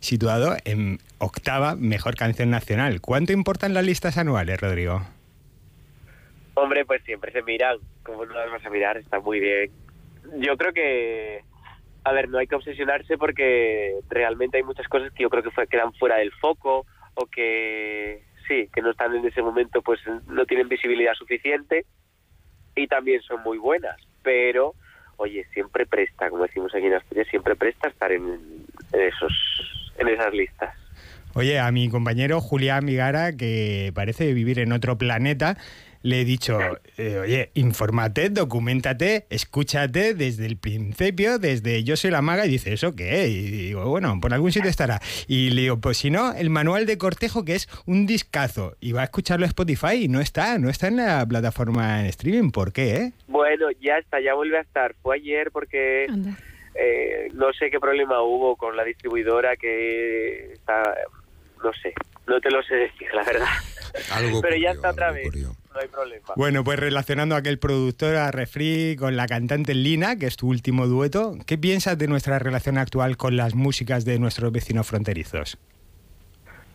[0.00, 3.00] situado en octava mejor canción nacional.
[3.00, 5.02] ¿Cuánto importan las listas anuales, Rodrigo?
[6.54, 9.70] Hombre, pues siempre se miran, como no las vas a mirar, está muy bien.
[10.38, 11.40] Yo creo que,
[12.04, 15.50] a ver, no hay que obsesionarse porque realmente hay muchas cosas que yo creo que
[15.50, 20.00] fue- quedan fuera del foco o que sí, que no están en ese momento, pues
[20.28, 21.86] no tienen visibilidad suficiente
[22.76, 24.74] y también son muy buenas, pero
[25.16, 28.24] oye, siempre presta, como decimos aquí en Asturias, siempre presta estar en,
[28.92, 29.32] en esos
[29.98, 30.74] en esas listas.
[31.34, 35.56] Oye, a mi compañero Julián Migara, que parece vivir en otro planeta,
[36.04, 36.58] le he dicho,
[36.98, 42.74] eh, oye, infórmate, documentate, escúchate desde el principio, desde Yo soy la maga, y dice,
[42.74, 43.26] ¿eso qué?
[43.28, 45.00] Y digo, bueno, por algún sitio estará.
[45.28, 48.92] Y le digo, pues si no, el manual de cortejo, que es un discazo, y
[48.92, 52.50] va a escucharlo a Spotify y no está, no está en la plataforma en streaming,
[52.50, 53.12] ¿por qué, eh?
[53.26, 54.94] Bueno, ya está, ya vuelve a estar.
[55.02, 56.06] Fue ayer porque
[56.74, 60.82] eh, no sé qué problema hubo con la distribuidora que está,
[61.64, 61.94] no sé,
[62.26, 63.48] no te lo sé decir, la verdad.
[64.12, 65.32] Algo Pero ya está otra vez,
[65.74, 66.28] no hay problema.
[66.36, 70.48] Bueno, pues relacionando a aquel productor, a Refri, con la cantante Lina, que es tu
[70.48, 75.58] último dueto, ¿qué piensas de nuestra relación actual con las músicas de nuestros vecinos fronterizos?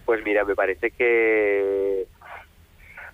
[0.06, 2.06] Pues mira, me parece que...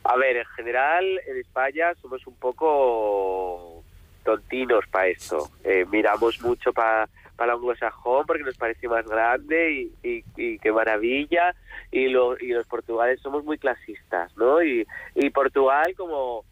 [0.03, 3.83] A ver, en general, en España somos un poco
[4.23, 5.49] tontinos para esto.
[5.63, 10.23] Eh, miramos mucho para para anglosajón porque nos parece más grande y,
[10.59, 11.55] qué maravilla.
[11.91, 14.61] Y, lo, y los portugales somos muy clasistas, ¿no?
[14.63, 16.43] Y, y Portugal como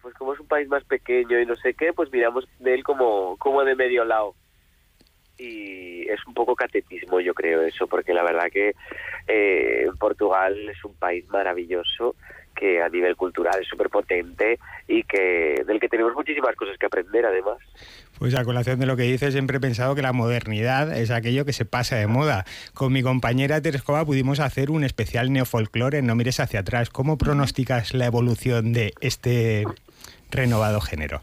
[0.00, 2.82] pues como es un país más pequeño y no sé qué, pues miramos de él
[2.82, 4.34] como, como de medio lado.
[5.38, 8.74] Y es un poco catetismo, yo creo eso, porque la verdad que
[9.28, 12.16] eh, Portugal es un país maravilloso
[12.54, 16.86] que a nivel cultural es súper potente y que del que tenemos muchísimas cosas que
[16.86, 17.58] aprender además.
[18.18, 21.44] Pues a colación de lo que dices, siempre he pensado que la modernidad es aquello
[21.44, 22.44] que se pasa de moda.
[22.72, 26.88] Con mi compañera Terescova pudimos hacer un especial neofolclore No mires hacia atrás.
[26.88, 29.64] ¿Cómo pronosticas la evolución de este
[30.30, 31.20] renovado género?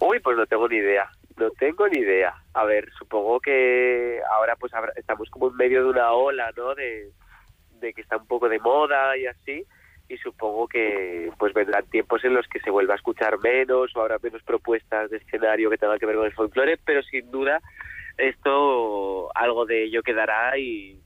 [0.00, 1.08] Uy, pues no tengo ni idea.
[1.36, 2.34] No tengo ni idea.
[2.54, 6.74] A ver, supongo que ahora pues estamos como en medio de una ola, ¿no?
[6.74, 7.12] De
[7.94, 9.64] que está un poco de moda y así.
[10.08, 14.00] Y supongo que pues vendrán tiempos en los que se vuelva a escuchar menos o
[14.00, 17.60] habrá menos propuestas de escenario que tengan que ver con el folclore, pero sin duda
[18.16, 21.00] esto algo de ello quedará y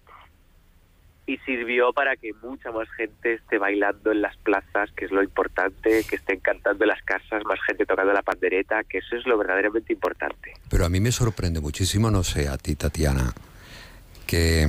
[1.30, 5.22] y sirvió para que mucha más gente esté bailando en las plazas, que es lo
[5.22, 9.24] importante, que estén cantando en las casas, más gente tocando la pandereta, que eso es
[9.26, 10.54] lo verdaderamente importante.
[10.68, 13.32] Pero a mí me sorprende muchísimo, no sé, a ti, Tatiana,
[14.26, 14.66] que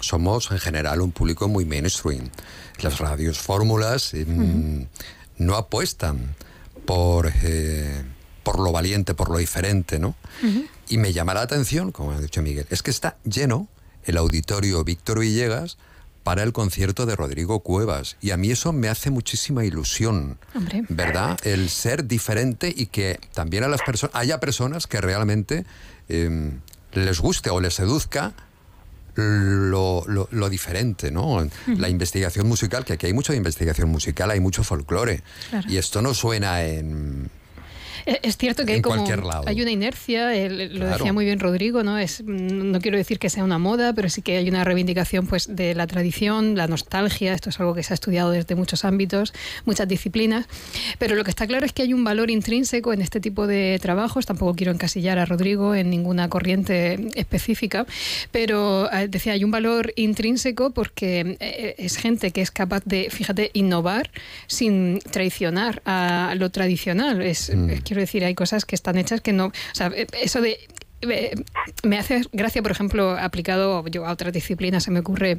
[0.00, 2.28] somos en general un público muy mainstream.
[2.80, 4.86] Las radios fórmulas eh, mm,
[5.38, 6.34] no apuestan
[6.84, 8.02] por, eh,
[8.42, 10.14] por lo valiente, por lo diferente, ¿no?
[10.88, 13.68] Y me llama la atención, como ha dicho Miguel, es que está lleno
[14.04, 15.78] el auditorio Víctor Villegas
[16.24, 18.16] para el concierto de Rodrigo Cuevas.
[18.20, 20.38] Y a mí eso me hace muchísima ilusión.
[20.54, 20.84] Hombre.
[20.88, 21.38] ¿verdad?
[21.44, 25.64] El ser diferente y que también a las personas haya personas que realmente
[26.08, 26.52] eh,
[26.92, 28.32] les guste o les seduzca
[29.16, 31.46] lo, lo- lo diferente, ¿no?
[31.66, 35.22] La investigación musical, que aquí hay mucha investigación musical, hay mucho folclore.
[35.50, 35.66] Claro.
[35.70, 37.30] Y esto no suena en...
[38.06, 39.44] Eh, Es cierto que En hay como lado.
[39.46, 41.98] hay una inercia, el- lo decía muy bien Rodrigo, ¿no?
[41.98, 45.26] Es mm, no quiero decir que sea una moda, pero sí que hay una reivindicación
[45.26, 48.84] pues de la tradición, la nostalgia, esto es algo que se ha estudiado desde muchos
[48.84, 49.32] ámbitos,
[49.64, 50.46] muchas disciplinas,
[50.98, 53.78] pero lo que está claro es que hay un valor intrínseco en este tipo de
[53.80, 57.86] trabajos, tampoco quiero encasillar a Rodrigo en ninguna corriente específica,
[58.30, 63.08] pero eh, decía, hay un valor intrínseco porque eh, es gente que es capaz de,
[63.10, 64.10] fíjate, innovar
[64.46, 67.22] sin traicionar a lo tradicional.
[67.22, 69.46] Es, eh, quiero decir, hay cosas que están hechas que no.
[69.46, 70.58] O sea, eh, eso de.
[71.02, 71.34] eh,
[71.82, 75.38] Me hace gracia, por ejemplo, aplicado yo a otras disciplinas, se me ocurre.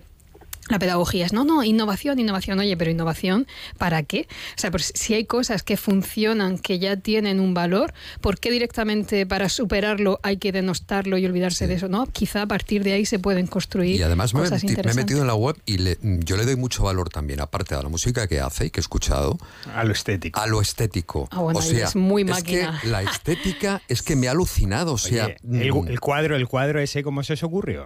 [0.67, 2.57] La pedagogía es, no, no, innovación, innovación.
[2.59, 3.45] Oye, pero innovación,
[3.77, 4.27] ¿para qué?
[4.57, 8.49] O sea, pues si hay cosas que funcionan, que ya tienen un valor, ¿por qué
[8.49, 11.87] directamente para superarlo hay que denostarlo y olvidarse de eso?
[11.87, 14.93] No, quizá a partir de ahí se pueden construir Y además me, cosas me he
[14.95, 17.89] metido en la web y le- yo le doy mucho valor también, aparte de la
[17.89, 19.37] música que hace y que he escuchado.
[19.75, 20.39] A lo estético.
[20.39, 21.27] A lo estético.
[21.31, 22.81] Ah, bueno, o sea, es muy que máquina.
[22.85, 24.93] la estética es que me ha alucinado.
[24.93, 27.85] O sea, Oye, el, mm, el cuadro, el cuadro ese, ¿cómo se os ocurrió?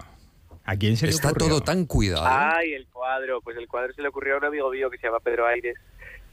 [0.70, 1.48] ¿A quién se le está ocurrió?
[1.48, 2.26] todo tan cuidado.
[2.28, 3.42] Ay, el cuadro.
[3.42, 5.76] Pues el cuadro se le ocurrió a un amigo mío que se llama Pedro Aires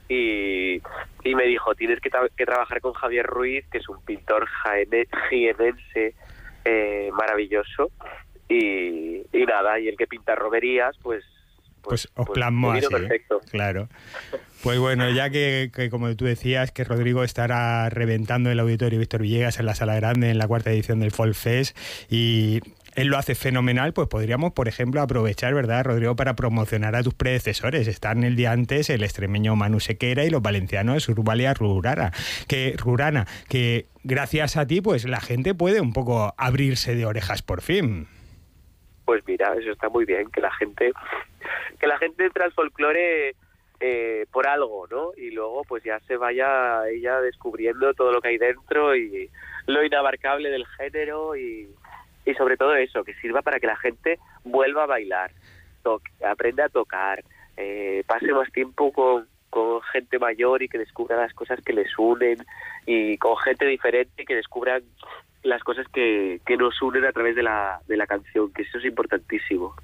[0.08, 0.74] y,
[1.24, 4.46] y me dijo, tienes que, tra- que trabajar con Javier Ruiz, que es un pintor
[5.30, 6.14] jienense
[6.64, 7.90] eh, maravilloso.
[8.48, 11.24] Y, y nada, y el que pinta romerías, pues...
[11.82, 12.88] Pues os pues vino así, ¿eh?
[12.90, 13.40] perfecto.
[13.48, 13.88] Claro.
[14.64, 19.22] Pues bueno, ya que, que como tú decías, que Rodrigo estará reventando el auditorio Víctor
[19.22, 21.78] Villegas en la Sala Grande en la cuarta edición del Folk Fest
[22.10, 22.60] y
[22.96, 27.12] él lo hace fenomenal, pues podríamos, por ejemplo, aprovechar, ¿verdad, Rodrigo, para promocionar a tus
[27.12, 27.86] predecesores.
[27.88, 32.12] Están el día antes el extremeño Manu Sequera y los valencianos Urbalia Rurara,
[32.48, 37.42] que, Rurana, que gracias a ti, pues la gente puede un poco abrirse de orejas
[37.42, 38.08] por fin.
[39.04, 40.92] Pues mira, eso está muy bien, que la gente
[41.78, 43.36] que la gente entre al folclore
[43.78, 45.10] eh, por algo, ¿no?
[45.18, 49.30] Y luego pues ya se vaya ella descubriendo todo lo que hay dentro y
[49.66, 51.68] lo inabarcable del género y,
[52.26, 55.30] y sobre todo eso, que sirva para que la gente vuelva a bailar,
[55.82, 57.24] toque, aprenda a tocar,
[57.56, 61.96] eh, pase más tiempo con, con gente mayor y que descubra las cosas que les
[61.96, 62.38] unen
[62.84, 64.82] y con gente diferente que descubran
[65.44, 68.78] las cosas que, que nos unen a través de la, de la canción, que eso
[68.78, 69.74] es importantísimo.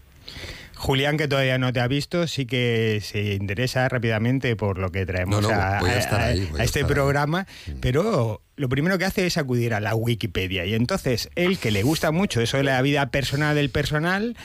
[0.82, 5.06] Julián, que todavía no te ha visto, sí que se interesa rápidamente por lo que
[5.06, 6.84] traemos No, no, a, ahí, este ahí.
[6.84, 7.46] programa,
[7.80, 10.64] pero lo primero que hace es acudir a la Wikipedia.
[10.66, 14.36] Y entonces, él, que le gusta mucho eso de la vida personal del personal,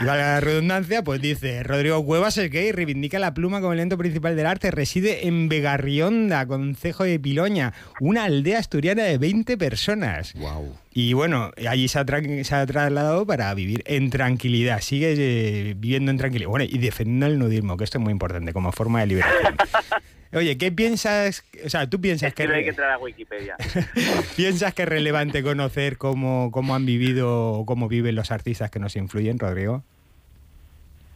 [0.00, 3.96] y valga la redundancia, pues dice, Rodrigo Cuevas es gay, reivindica la pluma como elemento
[3.96, 10.34] principal del arte, reside en Vegarrionda, concejo de Piloña, una aldea asturiana de 20 personas.
[10.34, 10.76] Wow.
[10.92, 16.10] Y bueno, allí se ha, se ha trasladado para vivir en tranquilidad, sigue eh, viviendo
[16.10, 16.50] en tranquilidad.
[16.50, 19.56] Bueno, y defendiendo el nudismo, que esto es muy importante como forma de liberación.
[20.34, 21.44] Oye, ¿qué piensas?
[21.64, 23.56] O sea, tú piensas Es que que, no hay que entrar a Wikipedia.
[24.36, 28.78] piensas que es relevante conocer cómo, cómo han vivido o cómo viven los artistas que
[28.78, 29.84] nos influyen, Rodrigo?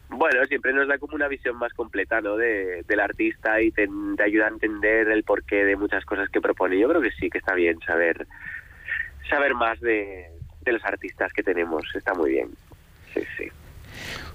[0.09, 2.35] Bueno, siempre nos da como una visión más completa ¿no?
[2.35, 6.41] de, del artista y te, te ayuda a entender el porqué de muchas cosas que
[6.41, 6.79] propone.
[6.79, 8.25] Yo creo que sí, que está bien saber
[9.29, 10.27] saber más de,
[10.61, 11.83] de los artistas que tenemos.
[11.93, 12.49] Está muy bien.
[13.13, 13.49] Sí, sí.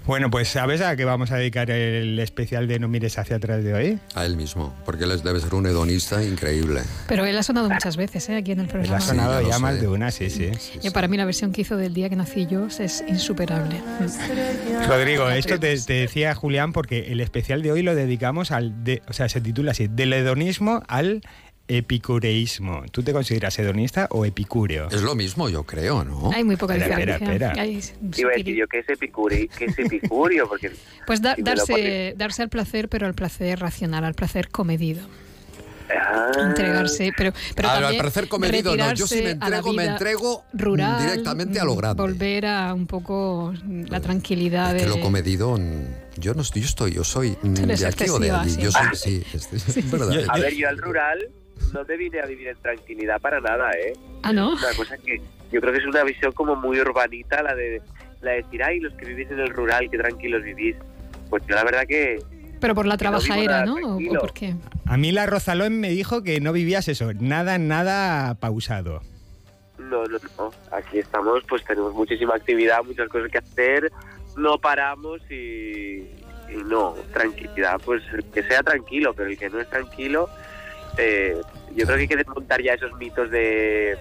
[0.05, 3.63] Bueno, pues ¿sabes a qué vamos a dedicar el especial de No mires hacia atrás
[3.63, 3.99] de hoy?
[4.13, 6.81] A él mismo, porque él debe ser un hedonista increíble.
[7.07, 8.35] Pero él ha sonado muchas veces ¿eh?
[8.35, 8.97] aquí en el Él programa.
[8.97, 10.51] ha sonado ya más de una, sí, sí.
[10.83, 13.81] Y para mí la versión que hizo del día que nací yo es insuperable.
[14.87, 19.01] Rodrigo, esto te, te decía Julián porque el especial de hoy lo dedicamos al, de,
[19.07, 21.21] o sea, se titula así, del hedonismo al
[21.67, 22.83] epicureísmo.
[22.91, 24.87] ¿Tú te consideras hedonista o epicúreo?
[24.89, 26.31] Es lo mismo, yo creo, ¿no?
[26.33, 27.15] Hay muy poca diferencia.
[27.15, 27.65] espera, espera.
[28.17, 30.71] Iba a decir yo que es epicurio, que es epicurio porque
[31.07, 35.07] Pues da- si darse, darse al placer, pero al placer racional, al placer comedido.
[35.87, 36.31] Ah.
[36.41, 40.99] Entregarse, pero, pero Al- al placer comedido, no, yo si me entrego, me entrego rural,
[40.99, 42.01] directamente a lo grande.
[42.01, 43.53] Volver a un poco
[43.87, 44.89] la tranquilidad Que de...
[44.89, 48.31] lo comedido, mm, yo no estoy, yo estoy, yo soy mm, de aquí o de
[48.31, 48.49] allí.
[48.49, 48.61] sí.
[48.61, 50.25] Yo soy, sí, es verdad.
[50.29, 51.29] A ver, yo al rural
[51.75, 53.93] no me vine a vivir en tranquilidad para nada, ¿eh?
[54.23, 54.53] Ah, ¿no?
[54.53, 55.21] Una cosa que
[55.51, 57.81] yo creo que es una visión como muy urbanita la de,
[58.21, 60.75] la de decir, ay, los que vivís en el rural, qué tranquilos vivís.
[61.29, 62.19] Pues yo la verdad que
[62.59, 63.73] Pero por la no trabajadera, ¿no?
[63.73, 64.19] ¿O- ¿O tranquilo.
[64.21, 64.55] por qué?
[64.85, 69.01] A mí la Rozalón me dijo que no vivías eso, nada, nada pausado.
[69.77, 70.51] no, no, no.
[70.71, 73.91] Aquí estamos, pues tenemos muchísima actividad, muchas cosas que hacer,
[74.37, 75.99] no paramos y,
[76.49, 77.79] y no, tranquilidad.
[77.83, 80.29] Pues el que sea tranquilo, pero el que no es tranquilo,
[80.97, 81.35] eh,
[81.75, 83.97] yo creo que hay que desmontar ya esos mitos de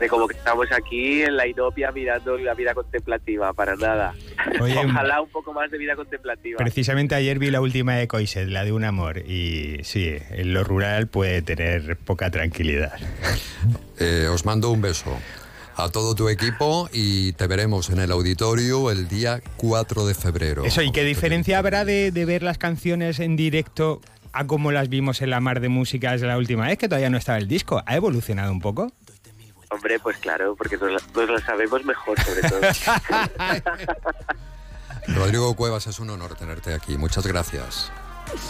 [0.00, 4.14] de como que estamos aquí en la inopia mirando la vida contemplativa, para nada.
[4.60, 6.56] Oye, Ojalá un poco más de vida contemplativa.
[6.56, 10.64] Precisamente ayer vi la última de Coiset, la de un amor, y sí, en lo
[10.64, 12.98] rural puede tener poca tranquilidad.
[14.02, 15.14] Eh, os mando un beso
[15.76, 20.64] a todo tu equipo y te veremos en el auditorio el día 4 de febrero.
[20.64, 24.00] Eso, ¿y qué diferencia habrá de, de ver las canciones en directo
[24.32, 27.18] a como las vimos en la mar de músicas la última vez, que todavía no
[27.18, 27.82] estaba el disco?
[27.86, 28.92] ¿Ha evolucionado un poco?
[29.70, 32.60] Hombre, pues claro, porque nos, lo sabemos mejor, sobre todo.
[35.08, 36.98] Rodrigo Cuevas, es un honor tenerte aquí.
[36.98, 37.90] Muchas gracias.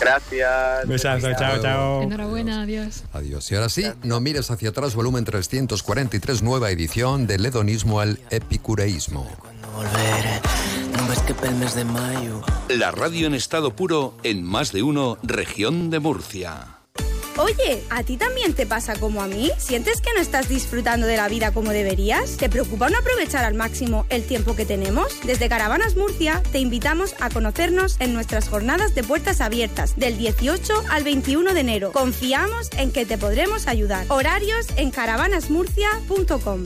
[0.00, 0.88] Gracias.
[0.88, 2.02] Besazo, chao, chao.
[2.02, 3.04] Enhorabuena, adiós.
[3.12, 3.50] Adiós.
[3.50, 9.30] Y ahora sí, no mires hacia atrás, volumen 343, nueva edición del hedonismo al epicureísmo.
[9.62, 9.82] No
[11.10, 12.40] ves que de mayo.
[12.68, 16.76] La radio en estado puro en más de uno, región de Murcia.
[17.36, 19.50] Oye, ¿a ti también te pasa como a mí?
[19.58, 22.36] ¿Sientes que no estás disfrutando de la vida como deberías?
[22.36, 25.20] ¿Te preocupa no aprovechar al máximo el tiempo que tenemos?
[25.24, 30.84] Desde Caravanas Murcia te invitamos a conocernos en nuestras jornadas de puertas abiertas del 18
[30.90, 31.92] al 21 de enero.
[31.92, 34.04] Confiamos en que te podremos ayudar.
[34.08, 36.64] Horarios en caravanasmurcia.com.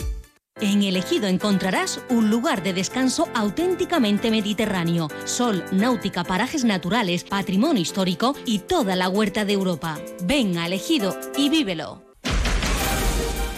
[0.61, 5.09] En Elegido encontrarás un lugar de descanso auténticamente mediterráneo.
[5.25, 9.99] Sol, náutica, parajes naturales, patrimonio histórico y toda la huerta de Europa.
[10.23, 12.05] Ven a Elegido y vívelo.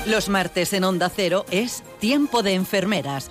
[0.06, 3.30] Los martes en Onda Cero es Tiempo de Enfermeras,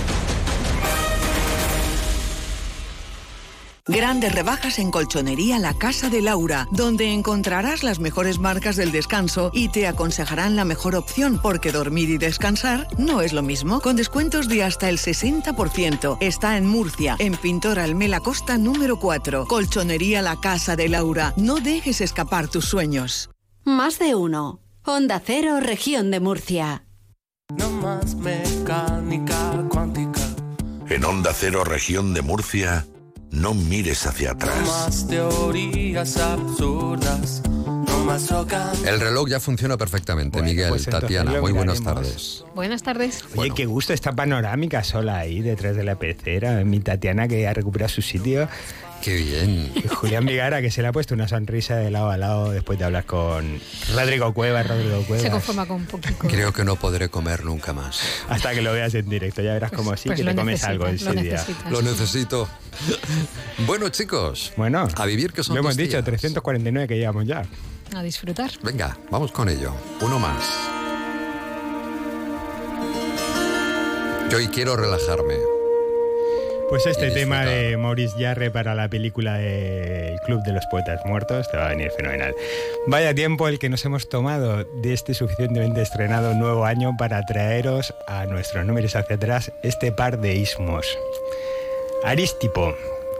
[3.87, 9.49] Grandes rebajas en Colchonería La Casa de Laura, donde encontrarás las mejores marcas del descanso
[9.53, 13.81] y te aconsejarán la mejor opción, porque dormir y descansar no es lo mismo.
[13.81, 16.17] Con descuentos de hasta el 60%.
[16.21, 19.47] Está en Murcia, en Pintor Almela Costa número 4.
[19.47, 21.33] Colchonería La Casa de Laura.
[21.35, 23.29] No dejes escapar tus sueños.
[23.63, 24.59] Más de uno.
[24.85, 26.85] Onda Cero, región de Murcia.
[27.57, 30.21] No más mecánica cuántica.
[30.87, 32.85] En Onda Cero, región de Murcia,
[33.31, 34.67] no mires hacia No atrás.
[34.67, 37.41] más teorías absurdas.
[37.45, 38.71] No masoca.
[38.85, 41.39] El reloj ya funciona perfectamente, Miguel, pues Tatiana.
[41.41, 42.43] Muy buenas tardes.
[42.55, 43.23] Buenas tardes.
[43.35, 46.63] Oye, qué gusto esta panorámica sola ahí detrás de la pecera.
[46.63, 48.47] Mi Tatiana que ha recuperado su sitio.
[49.01, 49.71] Qué bien.
[49.75, 52.77] Y Julián Vigara que se le ha puesto una sonrisa de lado a lado después
[52.77, 53.59] de hablar con
[53.93, 54.67] Rodrigo Cuevas.
[54.67, 55.23] Rodrigo Cuevas.
[55.23, 56.27] Se conforma con un poquito.
[56.27, 57.99] Creo que no podré comer nunca más.
[58.29, 60.85] Hasta que lo veas en directo, ya verás cómo sí pues que te comes algo
[60.85, 61.33] lo ese día.
[61.33, 61.71] necesitas.
[61.71, 62.47] Lo necesito.
[63.65, 64.53] Bueno, chicos.
[64.55, 66.05] Bueno, a vivir que son Lo hemos dicho, días.
[66.05, 67.43] 349 que llevamos ya.
[67.95, 68.51] A disfrutar.
[68.61, 69.73] Venga, vamos con ello.
[69.99, 70.45] Uno más.
[74.29, 75.50] Yo hoy quiero relajarme.
[76.71, 81.01] Pues este tema de Maurice Jarre para la película de El Club de los Poetas
[81.03, 82.33] Muertos te va a venir fenomenal.
[82.87, 87.93] Vaya tiempo el que nos hemos tomado de este suficientemente estrenado nuevo año para traeros
[88.07, 90.97] a nuestros números hacia atrás este par de ismos.
[92.05, 92.73] Arístipo,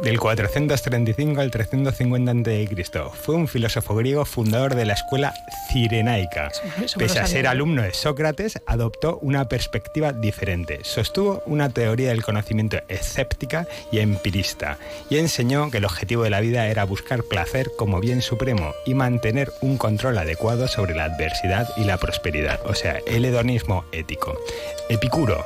[0.04, 5.34] del 435 al 350 a.C., fue un filósofo griego fundador de la escuela
[5.72, 6.52] cirenaica.
[6.84, 10.80] Eso Pese a ser alumno de Sócrates, adoptó una perspectiva diferente.
[10.84, 14.78] Sostuvo una teoría del conocimiento escéptica y empirista
[15.10, 18.93] y enseñó que el objetivo de la vida era buscar placer como bien supremo y
[18.93, 24.38] mantener un control adecuado sobre la adversidad y la prosperidad, o sea, el hedonismo ético.
[24.89, 25.45] Epicuro,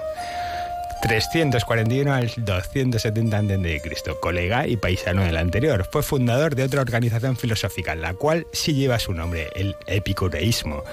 [1.07, 3.81] 341 al 270 a.C.,
[4.19, 5.87] colega y paisano del anterior.
[5.91, 10.83] Fue fundador de otra organización filosófica, la cual sí lleva su nombre, el epicureísmo.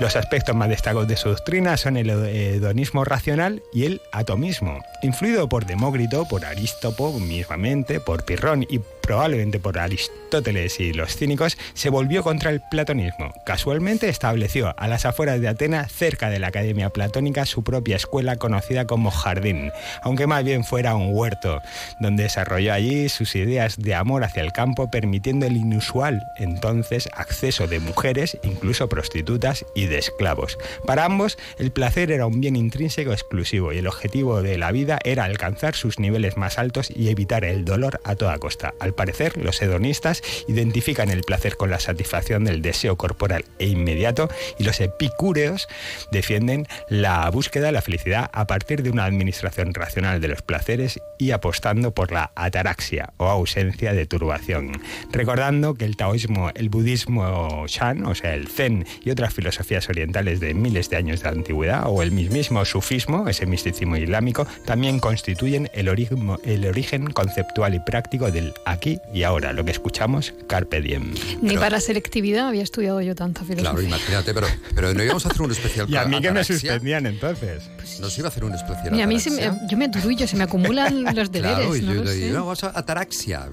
[0.00, 4.82] Los aspectos más destacados de su doctrina son el hedonismo racional y el atomismo.
[5.02, 11.58] Influido por Demócrito, por Arístopo mismamente, por Pirrón y probablemente por Aristóteles y los cínicos,
[11.74, 13.32] se volvió contra el platonismo.
[13.44, 18.36] Casualmente estableció a las afueras de Atenas, cerca de la Academia Platónica, su propia escuela
[18.36, 19.59] conocida como Jardín,
[20.02, 21.60] aunque más bien fuera un huerto,
[22.00, 27.66] donde desarrolló allí sus ideas de amor hacia el campo, permitiendo el inusual entonces acceso
[27.66, 30.58] de mujeres, incluso prostitutas y de esclavos.
[30.86, 34.98] Para ambos, el placer era un bien intrínseco exclusivo y el objetivo de la vida
[35.04, 38.74] era alcanzar sus niveles más altos y evitar el dolor a toda costa.
[38.80, 44.28] Al parecer, los hedonistas identifican el placer con la satisfacción del deseo corporal e inmediato
[44.58, 45.68] y los epicúreos
[46.10, 51.00] defienden la búsqueda de la felicidad a partir de una administración racional de los placeres
[51.18, 54.72] y apostando por la ataraxia o ausencia de turbación.
[55.12, 60.40] Recordando que el taoísmo, el budismo shan, o sea, el zen y otras filosofías orientales
[60.40, 65.70] de miles de años de antigüedad o el mismísimo sufismo, ese misticismo islámico, también constituyen
[65.74, 70.80] el origen, el origen conceptual y práctico del aquí y ahora, lo que escuchamos, carpe
[70.80, 71.14] diem.
[71.42, 73.70] Ni para selectividad había estudiado yo tanta filosofía.
[73.70, 76.44] Claro, imagínate, pero, pero no íbamos a hacer un especial Y a mí que me
[76.44, 77.68] suspendían entonces.
[78.00, 79.68] Nos iba a hacer un especial Y a mí se me- ataraxia.
[79.68, 81.56] yo me aturullo, se me acumulan los deberes.
[81.56, 83.48] Claro, no yo lo no, a ataraxia.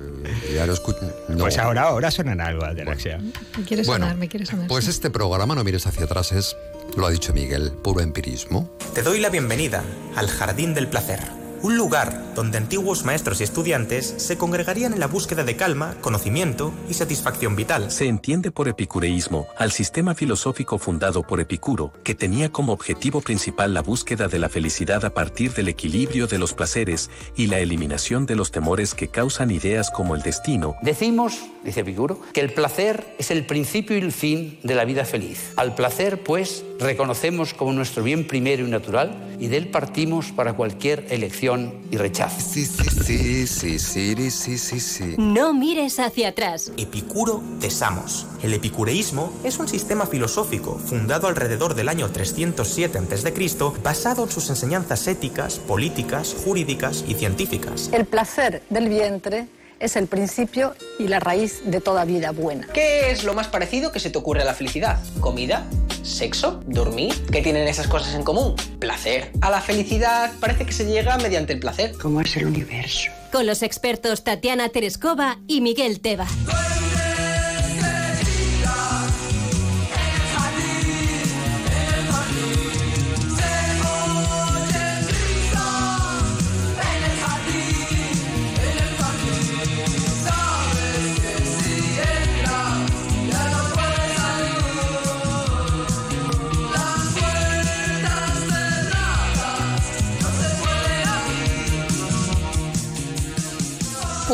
[0.54, 1.00] Ya lo escucho.
[1.30, 1.38] no.
[1.38, 3.20] Pues ahora, ahora sonará algo de ataraxia.
[3.58, 4.68] Me quiere Bueno, sonar, me quiere sonar.
[4.68, 4.92] Pues sí.
[4.92, 6.56] este programa, no mires hacia atrás, es,
[6.96, 8.70] lo ha dicho Miguel, puro empirismo.
[8.94, 9.84] Te doy la bienvenida
[10.16, 11.20] al Jardín del Placer,
[11.62, 16.74] un lugar donde antiguos maestros y estudiantes se congregarían en la búsqueda de calma, conocimiento
[16.90, 17.92] y satisfacción vital.
[17.92, 23.74] Se entiende por epicureísmo al sistema filosófico fundado por Epicuro, que tenía como objetivo principal
[23.74, 28.26] la búsqueda de la felicidad a partir del equilibrio de los placeres y la eliminación
[28.26, 33.06] de los temores que causan ideas como el destino, Decimos, dice Epicuro, que el placer
[33.18, 35.52] es el principio y el fin de la vida feliz.
[35.58, 40.54] Al placer, pues, reconocemos como nuestro bien primero y natural y de él partimos para
[40.54, 41.47] cualquier elección
[41.92, 42.42] y rechazo.
[42.42, 45.16] Sí, sí, sí, sí, sí, sí, sí, sí.
[45.18, 46.74] No mires hacia atrás.
[46.76, 48.28] Epicuro de Samos.
[48.44, 53.34] El epicureísmo es un sistema filosófico fundado alrededor del año 307 a.C.,
[53.82, 57.90] basado en sus enseñanzas éticas, políticas, jurídicas y científicas.
[57.94, 59.48] El placer del vientre
[59.80, 62.68] es el principio y la raíz de toda vida buena.
[62.74, 65.00] ¿Qué es lo más parecido que se te ocurre a la felicidad?
[65.20, 65.66] ¿Comida?
[66.04, 66.62] ¿Sexo?
[66.66, 67.14] ¿Dormir?
[67.32, 68.56] ¿Qué tienen esas cosas en común?
[68.80, 69.32] Placer.
[69.42, 71.94] A la felicidad parece que se llega mediante el placer.
[72.02, 73.12] ¿Cómo es el universo?
[73.32, 76.28] Con los expertos Tatiana Terescova y Miguel Teba.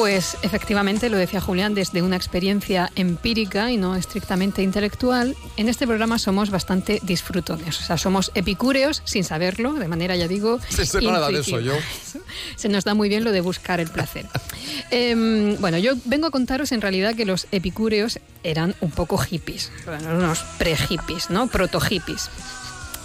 [0.03, 5.87] Pues efectivamente, lo decía Julián, desde una experiencia empírica y no estrictamente intelectual, en este
[5.87, 7.79] programa somos bastante disfrutones.
[7.79, 10.59] O sea, somos epicúreos sin saberlo, de manera, ya digo.
[10.69, 11.71] Sí, nada de eso yo.
[12.57, 14.25] Se nos da muy bien lo de buscar el placer.
[14.91, 19.71] Em, bueno, yo vengo a contaros en realidad que los epicúreos eran un poco hippies,
[19.85, 21.47] bueno, unos pre-hippies, ¿no?
[21.47, 22.29] Proto-hippies.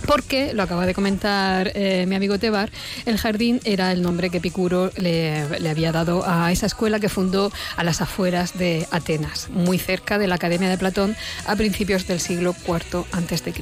[0.07, 2.70] Porque, lo acaba de comentar eh, mi amigo Tebar,
[3.05, 7.53] el jardín era el nombre que Epicuro le, había dado a esa escuela que fundó
[7.77, 11.16] a las afueras de Atenas, muy cerca de la Academia de Platón
[11.47, 13.55] a principios del siglo IV a.C.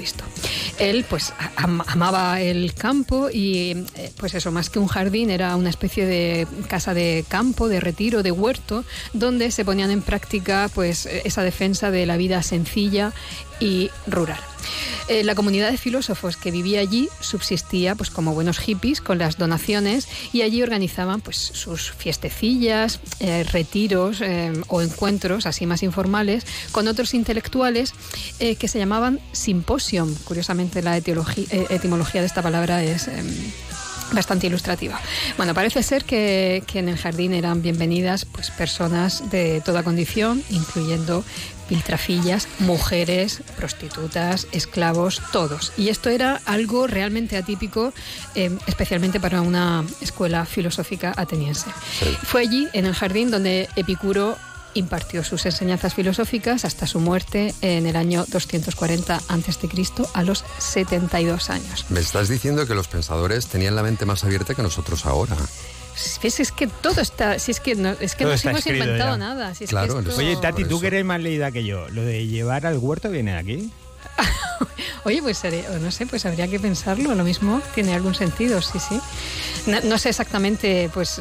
[0.79, 5.57] Él pues am amaba el campo y eh, pues eso, más que un jardín, era
[5.57, 10.71] una especie de casa de campo, de retiro, de huerto, donde se ponían en práctica
[10.75, 13.13] pues esa defensa de la vida sencilla
[13.61, 14.41] y rural.
[15.09, 19.39] Eh, la comunidad de filósofos que vivía allí subsistía pues como buenos hippies con las
[19.39, 26.45] donaciones y allí organizaban pues sus fiestecillas, eh, retiros eh, o encuentros así más informales
[26.73, 27.95] con otros intelectuales
[28.39, 30.15] que se llamaban simposium.
[30.25, 33.09] Curiosamente la etimología de esta palabra es
[34.13, 35.01] bastante ilustrativa.
[35.37, 40.43] Bueno, parece ser que, que, en el jardín eran bienvenidas pues, personas de toda condición,
[40.51, 41.25] incluyendo
[41.69, 45.73] piltrafillas, mujeres, prostitutas, esclavos, todos.
[45.77, 47.93] Y esto era algo realmente atípico,
[48.35, 51.71] eh, especialmente para una escuela filosófica ateniense.
[51.99, 52.17] Sí.
[52.23, 54.37] Fue allí, en el jardín, donde Epicuro
[54.77, 60.09] impartió sus enseñanzas filosóficas hasta su muerte en el año 240 a.C.
[60.13, 61.87] a los 72 años.
[61.89, 65.37] Me estás diciendo que los pensadores tenían la mente más abierta que nosotros ahora.
[66.23, 66.41] ¿Ves?
[66.41, 67.39] Es que todo está.
[67.39, 69.17] Si es que no, es que no hemos inventado ya.
[69.17, 69.55] nada.
[69.55, 70.21] Si es claro, que esto...
[70.21, 73.33] Oye, Tati, tú que eres más leída que yo, ¿lo de llevar al huerto viene
[73.33, 73.73] de aquí?
[75.05, 75.43] Oye, pues
[75.81, 77.15] no sé, pues habría que pensarlo.
[77.15, 79.01] Lo mismo tiene algún sentido, sí, sí.
[79.67, 81.21] No, no, sé exactamente, pues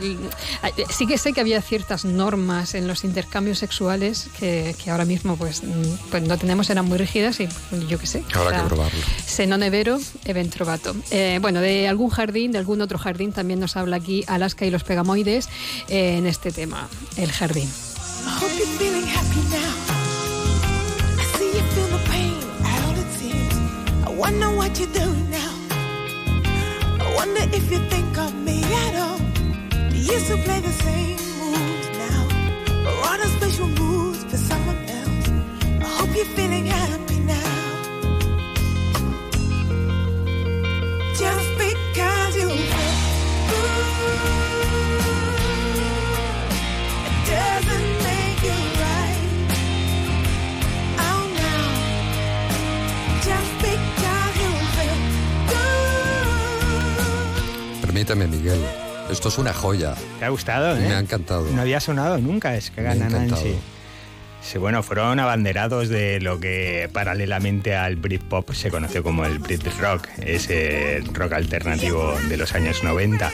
[0.90, 5.36] sí que sé que había ciertas normas en los intercambios sexuales que, que ahora mismo
[5.36, 5.62] pues,
[6.10, 7.48] pues, no tenemos, eran muy rígidas y
[7.88, 8.24] yo qué sé.
[8.34, 9.00] Habrá que probarlo.
[9.26, 10.96] Se non evero, event trovato.
[11.12, 14.72] Eh, bueno, de algún jardín, de algún otro jardín, también nos habla aquí Alaska y
[14.72, 15.50] los pegamoides
[15.90, 17.70] eh, en este tema, el jardín.
[24.26, 25.54] Wonder what you're doing now.
[27.00, 29.20] I wonder if you think of me at all.
[29.94, 32.22] You used to play the same moves now,
[32.88, 35.28] or are the special moves for someone else?
[35.80, 37.52] I hope you're feeling happy now.
[41.20, 41.50] Just
[58.06, 58.62] Permíteme, Miguel.
[59.10, 59.96] Esto es una joya.
[60.20, 60.76] ¿Te ha gustado?
[60.76, 60.94] Me eh?
[60.94, 61.50] ha encantado.
[61.52, 63.56] No había sonado nunca, es que gana Nancy.
[64.46, 69.66] Sí, bueno, fueron abanderados de lo que paralelamente al Britpop se conoció como el Brit
[69.80, 73.32] Rock, ese rock alternativo de los años 90.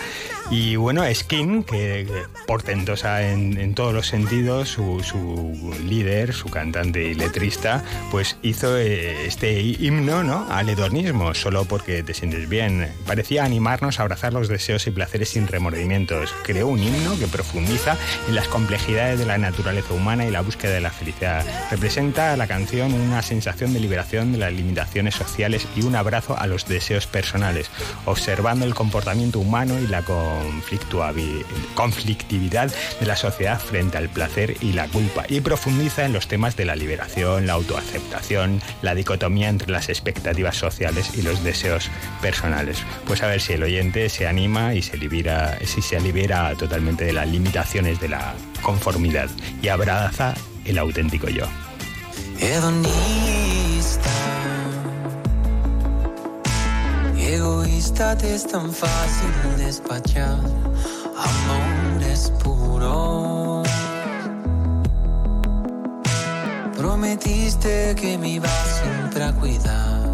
[0.51, 2.07] Y bueno, Skin, que
[2.45, 9.61] portentosa en, todos los sentidos, su, su, líder, su cantante y letrista, pues hizo este
[9.61, 10.45] himno ¿no?
[10.51, 12.91] al hedonismo, solo porque te sientes bien.
[13.05, 16.33] Parecía animarnos a abrazar los deseos y placeres sin remordimientos.
[16.43, 17.97] Creó un himno que profundiza
[18.27, 21.43] en las complejidades de la naturaleza humana y la búsqueda de la felicidad.
[21.71, 26.45] Representa la canción una sensación de liberación de las limitaciones sociales y un abrazo a
[26.45, 27.71] los deseos personales,
[28.05, 30.03] observando el comportamiento humano y la
[31.73, 36.55] conflictividad de la sociedad frente al placer y la culpa y profundiza en los temas
[36.55, 41.89] de la liberación, la autoaceptación, la dicotomía entre las expectativas sociales y los deseos
[42.21, 42.77] personales.
[43.07, 47.05] Pues a ver si el oyente se anima y se libera, si se libera totalmente
[47.05, 49.29] de las limitaciones de la conformidad
[49.63, 50.35] y abraza
[50.65, 51.45] el auténtico yo.
[52.39, 54.09] Hedonista.
[57.17, 60.39] Egoísta te es tan fácil despachar.
[61.17, 63.63] Amor es puro.
[66.75, 70.10] Prometiste que me ibas siempre a cuidar.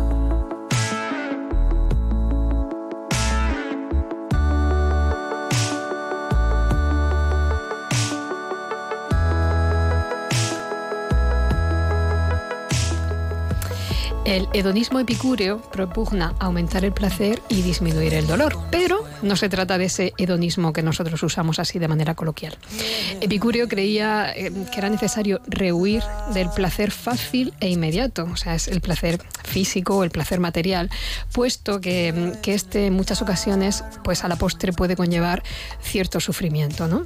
[14.28, 19.78] El hedonismo epicúreo propugna aumentar el placer y disminuir el dolor, pero no se trata
[19.78, 22.58] de ese hedonismo que nosotros usamos así de manera coloquial.
[23.22, 28.68] Epicúreo creía eh, que era necesario rehuir del placer fácil e inmediato, o sea, es
[28.68, 30.90] el placer físico o el placer material,
[31.32, 35.41] puesto que, que este en muchas ocasiones, pues a la postre puede conllevar
[35.82, 37.06] cierto sufrimiento, ¿no?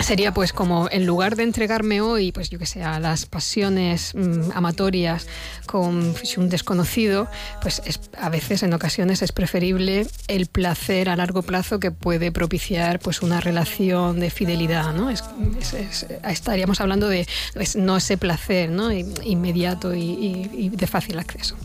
[0.00, 4.12] Sería pues como en lugar de entregarme hoy, pues yo que sé, a las pasiones
[4.14, 5.26] mm, amatorias
[5.66, 7.28] con pues, un desconocido,
[7.60, 12.32] pues es- a veces en ocasiones es preferible el placer a largo plazo que puede
[12.32, 15.10] propiciar pues una relación de fidelidad, ¿no?
[15.10, 15.24] Es-
[15.60, 18.90] es- es- estaríamos hablando de pues, no ese placer, ¿no?
[18.92, 21.56] Inmediato y de fácil acceso.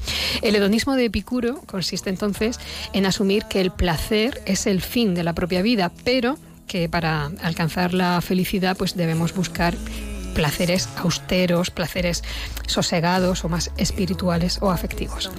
[0.41, 2.59] El hedonismo de Epicuro consiste entonces
[2.93, 6.37] en asumir que el placer es el fin de la propia vida, pero
[6.67, 9.75] que para alcanzar la felicidad pues debemos buscar
[10.33, 12.23] placeres austeros, placeres
[12.67, 15.31] sosegados o más espirituales o afectivos.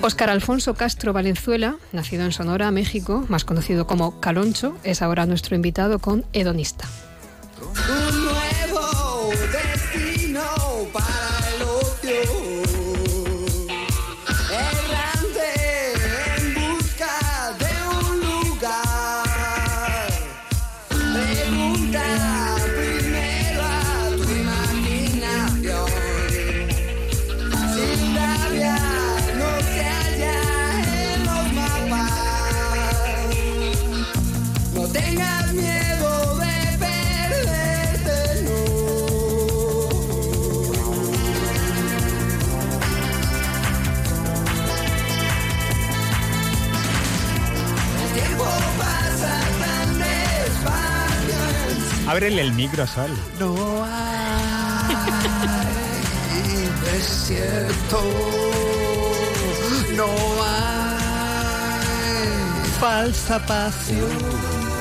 [0.00, 5.56] Óscar Alfonso Castro Valenzuela, nacido en Sonora, México, más conocido como Caloncho, es ahora nuestro
[5.56, 6.88] invitado con Hedonista.
[52.20, 53.10] Ábrele el micro, Sol.
[53.38, 54.94] No hay
[56.84, 58.02] desierto.
[59.96, 60.04] No
[60.44, 61.00] hay
[62.78, 64.04] falsa pasión.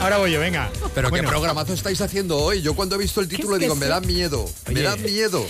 [0.02, 0.70] Ahora voy yo, venga.
[0.94, 1.24] Pero Bueno.
[1.24, 2.62] qué programazo estáis haciendo hoy.
[2.62, 3.90] Yo cuando he visto el título digo, me sí?
[3.90, 5.48] da miedo, me da miedo.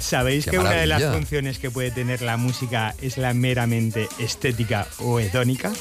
[0.00, 4.08] ¿Sabéis Qué que una de las funciones que puede tener la música es la meramente
[4.18, 5.72] estética o hedónica?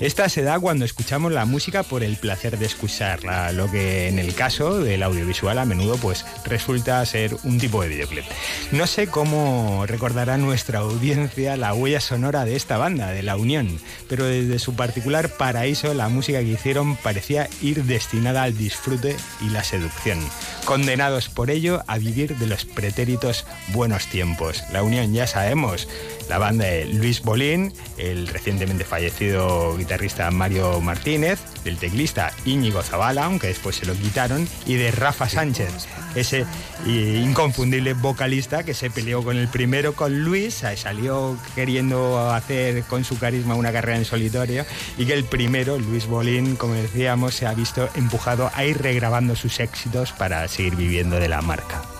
[0.00, 4.18] Esta se da cuando escuchamos la música por el placer de escucharla, lo que en
[4.18, 8.24] el caso del audiovisual a menudo pues resulta ser un tipo de videoclip.
[8.72, 13.78] No sé cómo recordará nuestra audiencia la huella sonora de esta banda, de La Unión,
[14.08, 19.50] pero desde su particular paraíso la música que hicieron parecía ir destinada al disfrute y
[19.50, 20.18] la seducción,
[20.64, 24.62] condenados por ello a vivir de los pretéritos buenos tiempos.
[24.72, 25.88] La Unión ya sabemos,
[26.28, 33.24] la banda de Luis Bolín, el recientemente fallecido guitarrista Mario Martínez, del teclista Íñigo Zavala,
[33.24, 36.44] aunque después se lo quitaron, y de Rafa Sánchez, ese
[36.86, 42.82] eh, inconfundible vocalista que se peleó con el primero, con Luis, eh, salió queriendo hacer
[42.84, 44.64] con su carisma una carrera en solitario,
[44.98, 49.36] y que el primero, Luis Bolín, como decíamos, se ha visto empujado a ir regrabando
[49.36, 51.93] sus éxitos para seguir viviendo de la marca.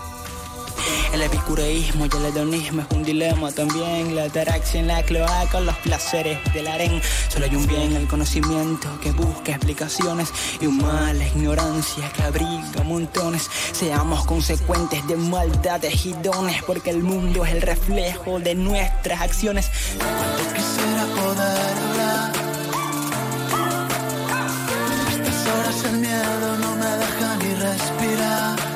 [1.13, 4.15] El epicureísmo y el hedonismo es un dilema también.
[4.15, 7.01] La ataraxia en la cloaca, los placeres del harén.
[7.29, 10.29] Solo hay un bien, el conocimiento que busca explicaciones
[10.59, 13.49] y un mal, la ignorancia que abriga montones.
[13.71, 19.71] Seamos consecuentes de maldades y dones, porque el mundo es el reflejo de nuestras acciones.
[20.55, 22.33] Quisiera poder hablar.
[25.11, 28.74] Estas horas el miedo no me deja ni respirar.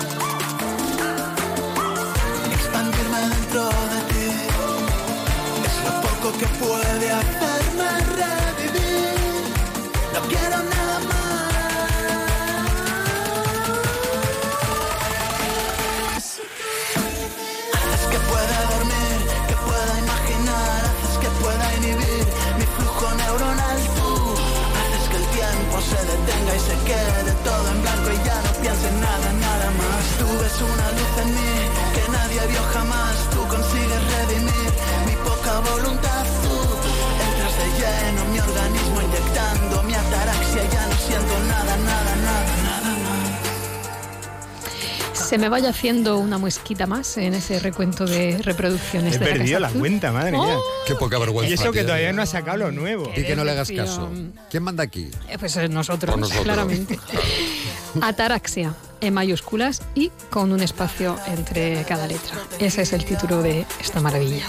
[6.39, 9.43] Que puede hacerme revivir.
[10.13, 11.49] No quiero nada más.
[17.75, 19.17] Haces que pueda dormir,
[19.49, 22.23] que pueda imaginar, haces que pueda inhibir
[22.57, 23.79] mi flujo neuronal.
[23.97, 24.09] Tú
[24.79, 28.51] haces que el tiempo se detenga y se quede todo en blanco y ya no
[28.61, 30.03] piense en nada, nada más.
[30.19, 31.53] Tú ves una luz en mí
[31.95, 33.15] que nadie vio jamás.
[33.33, 34.71] Tú consigues redimir
[35.05, 36.18] mi poca voluntad.
[40.15, 40.63] Ataraxia.
[40.71, 43.29] Ya no siento nada, nada, nada, nada más.
[45.13, 49.15] Se me vaya haciendo una muesquita más en ese recuento de reproducciones.
[49.15, 50.57] He de la perdido Casa la cuenta, madre mía.
[50.87, 51.51] Qué poca vergüenza.
[51.51, 53.11] Y eso que todavía no ha sacado lo nuevo.
[53.15, 54.09] Y que no le hagas caso.
[54.49, 55.11] ¿Quién manda aquí?
[55.27, 56.43] Eh, Pues eh, nosotros, nosotros.
[56.43, 56.99] claramente.
[58.01, 62.35] Ataraxia, en mayúsculas y con un espacio entre cada letra.
[62.59, 64.45] Ese es el título de esta maravilla.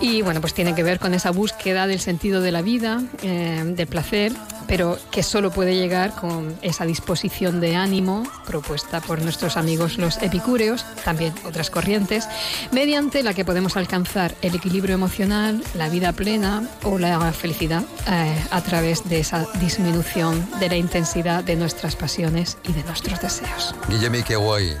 [0.00, 3.62] Y bueno, pues tiene que ver con esa búsqueda del sentido de la vida, eh,
[3.64, 4.32] del placer,
[4.66, 10.18] pero que solo puede llegar con esa disposición de ánimo propuesta por nuestros amigos los
[10.22, 12.26] epicúreos, también otras corrientes,
[12.72, 18.44] mediante la que podemos alcanzar el equilibrio emocional, la vida plena o la felicidad eh,
[18.50, 23.74] a través de esa disminución de la intensidad de nuestras pasiones y de nuestros deseos.
[23.88, 24.76] Guillemi, qué guay.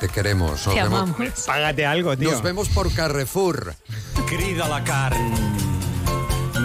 [0.00, 0.66] Te queremos.
[0.66, 1.40] Nos Te vemos- amamos.
[1.46, 2.30] Págate algo, tío.
[2.30, 3.74] Nos vemos por Carrefour.
[4.26, 5.34] Crida la carn.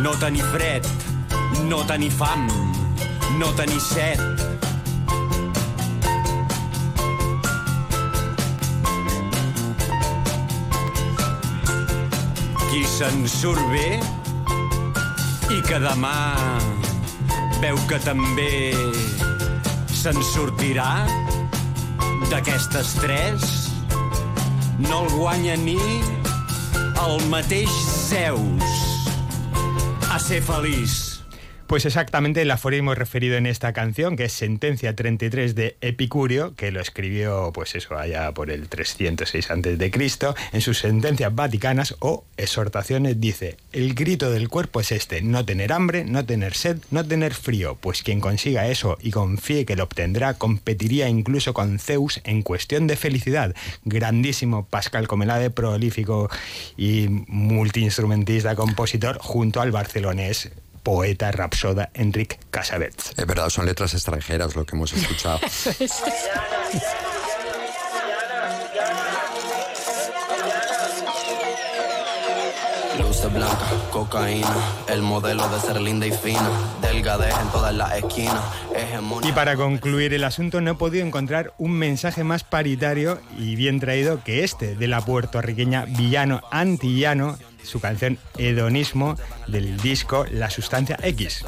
[0.02, 0.84] No tenir fred,
[1.70, 2.48] no tenir fam,
[3.40, 4.22] no tenir set.
[12.70, 14.00] Qui se'n surt bé
[15.56, 16.16] i que demà
[17.62, 18.74] veu que també
[19.94, 20.92] se'n sortirà
[22.30, 23.46] d'aquestes tres
[24.80, 25.80] no el guanya ni
[27.06, 27.72] el mateix
[28.10, 28.76] Zeus
[30.12, 31.05] a ser feliç.
[31.68, 36.72] Pues exactamente el aforismo referido en esta canción, que es Sentencia 33 de Epicurio, que
[36.72, 43.20] lo escribió, pues eso, allá por el 306 a.C., en sus sentencias vaticanas o exhortaciones
[43.20, 47.34] dice, el grito del cuerpo es este, no tener hambre, no tener sed, no tener
[47.34, 52.44] frío, pues quien consiga eso y confíe que lo obtendrá, competiría incluso con Zeus en
[52.44, 53.56] cuestión de felicidad.
[53.86, 56.30] Grandísimo Pascal Comelade, prolífico
[56.78, 60.52] y multiinstrumentista, compositor, junto al barcelonés
[60.86, 63.14] poeta rapsoda Enric Casabets.
[63.18, 65.40] Es verdad, son letras extranjeras lo que hemos escuchado.
[73.00, 74.56] Luces blancas, cocaína,
[74.88, 76.50] el modelo de ser linda y fina,
[76.82, 78.44] delgadez en todas las esquinas,
[78.74, 79.32] hegemonía.
[79.32, 83.80] Y para concluir el asunto, no he podido encontrar un mensaje más paritario y bien
[83.80, 89.16] traído que este de la puertorriqueña Villano Antillano, su canción Hedonismo
[89.48, 91.44] del disco La Sustancia X.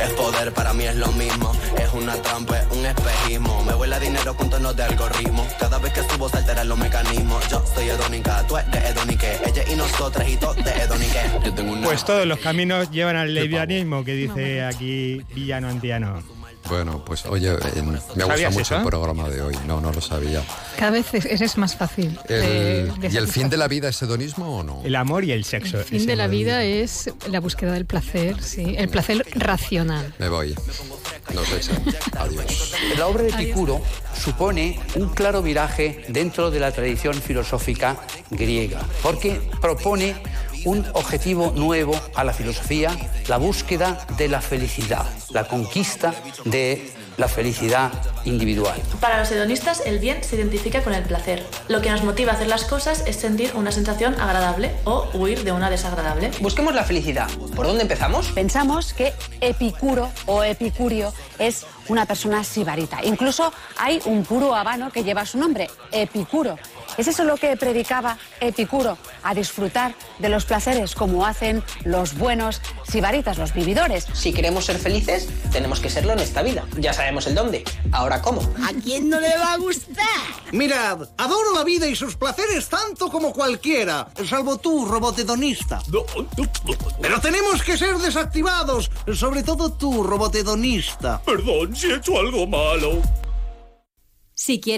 [0.00, 1.52] Es poder, para mí es lo mismo.
[1.78, 3.64] Es una trampa, es un espejismo.
[3.64, 5.46] Me vuela dinero con tonos de algoritmo.
[5.58, 7.48] Cada vez que subo se alteran los mecanismos.
[7.48, 9.38] Yo soy hedónica, tú eres hedonique.
[9.44, 11.20] Ella y nosotras y todos de hedonique.
[11.44, 11.86] Yo tengo una...
[11.86, 16.22] Pues todos los caminos llevan al lesbianismo que dice aquí Villano Antillano.
[16.68, 18.76] Bueno, pues oye, eh, me gusta ¿Sabías mucho eso?
[18.76, 19.56] el programa de hoy.
[19.66, 20.42] No, no lo sabía.
[20.78, 22.18] Cada vez es, es más fácil.
[22.28, 24.80] El- de- de ¿Y el fin de la vida es hedonismo o no?
[24.84, 25.78] El amor y el sexo.
[25.78, 30.14] El fin de la vida es la búsqueda del placer, sí, el placer racional.
[30.18, 30.54] Me voy.
[31.34, 31.82] Nos echan.
[32.18, 32.74] Adiós.
[32.96, 33.80] La obra de Epicuro
[34.18, 37.96] supone un claro viraje dentro de la tradición filosófica
[38.30, 40.14] griega, porque propone
[40.64, 42.90] un objetivo nuevo a la filosofía,
[43.28, 46.14] la búsqueda de la felicidad, la conquista
[46.44, 47.92] de la felicidad
[48.24, 48.80] individual.
[49.00, 51.44] Para los hedonistas, el bien se identifica con el placer.
[51.68, 55.44] Lo que nos motiva a hacer las cosas es sentir una sensación agradable o huir
[55.44, 56.30] de una desagradable.
[56.40, 57.28] Busquemos la felicidad.
[57.54, 58.28] ¿Por dónde empezamos?
[58.28, 63.04] Pensamos que Epicuro o Epicurio es una persona sibarita.
[63.04, 66.58] Incluso hay un puro habano que lleva su nombre, Epicuro.
[66.98, 68.98] ¿Es eso lo que predicaba Epicuro?
[69.22, 74.06] A disfrutar de los placeres como hacen los buenos sibaritas, los vividores.
[74.12, 76.64] Si queremos ser felices, tenemos que serlo en esta vida.
[76.78, 77.64] Ya sabemos el dónde.
[77.92, 78.42] Ahora, ¿cómo?
[78.62, 80.06] ¿A quién no le va a gustar?
[80.52, 85.82] Mirad, adoro la vida y sus placeres tanto como cualquiera, salvo tú, robot hedonista.
[87.00, 91.22] Pero tenemos que ser desactivados, sobre todo tú, robot hedonista.
[91.24, 93.00] Perdón si he hecho algo malo.
[94.34, 94.70] Si quieres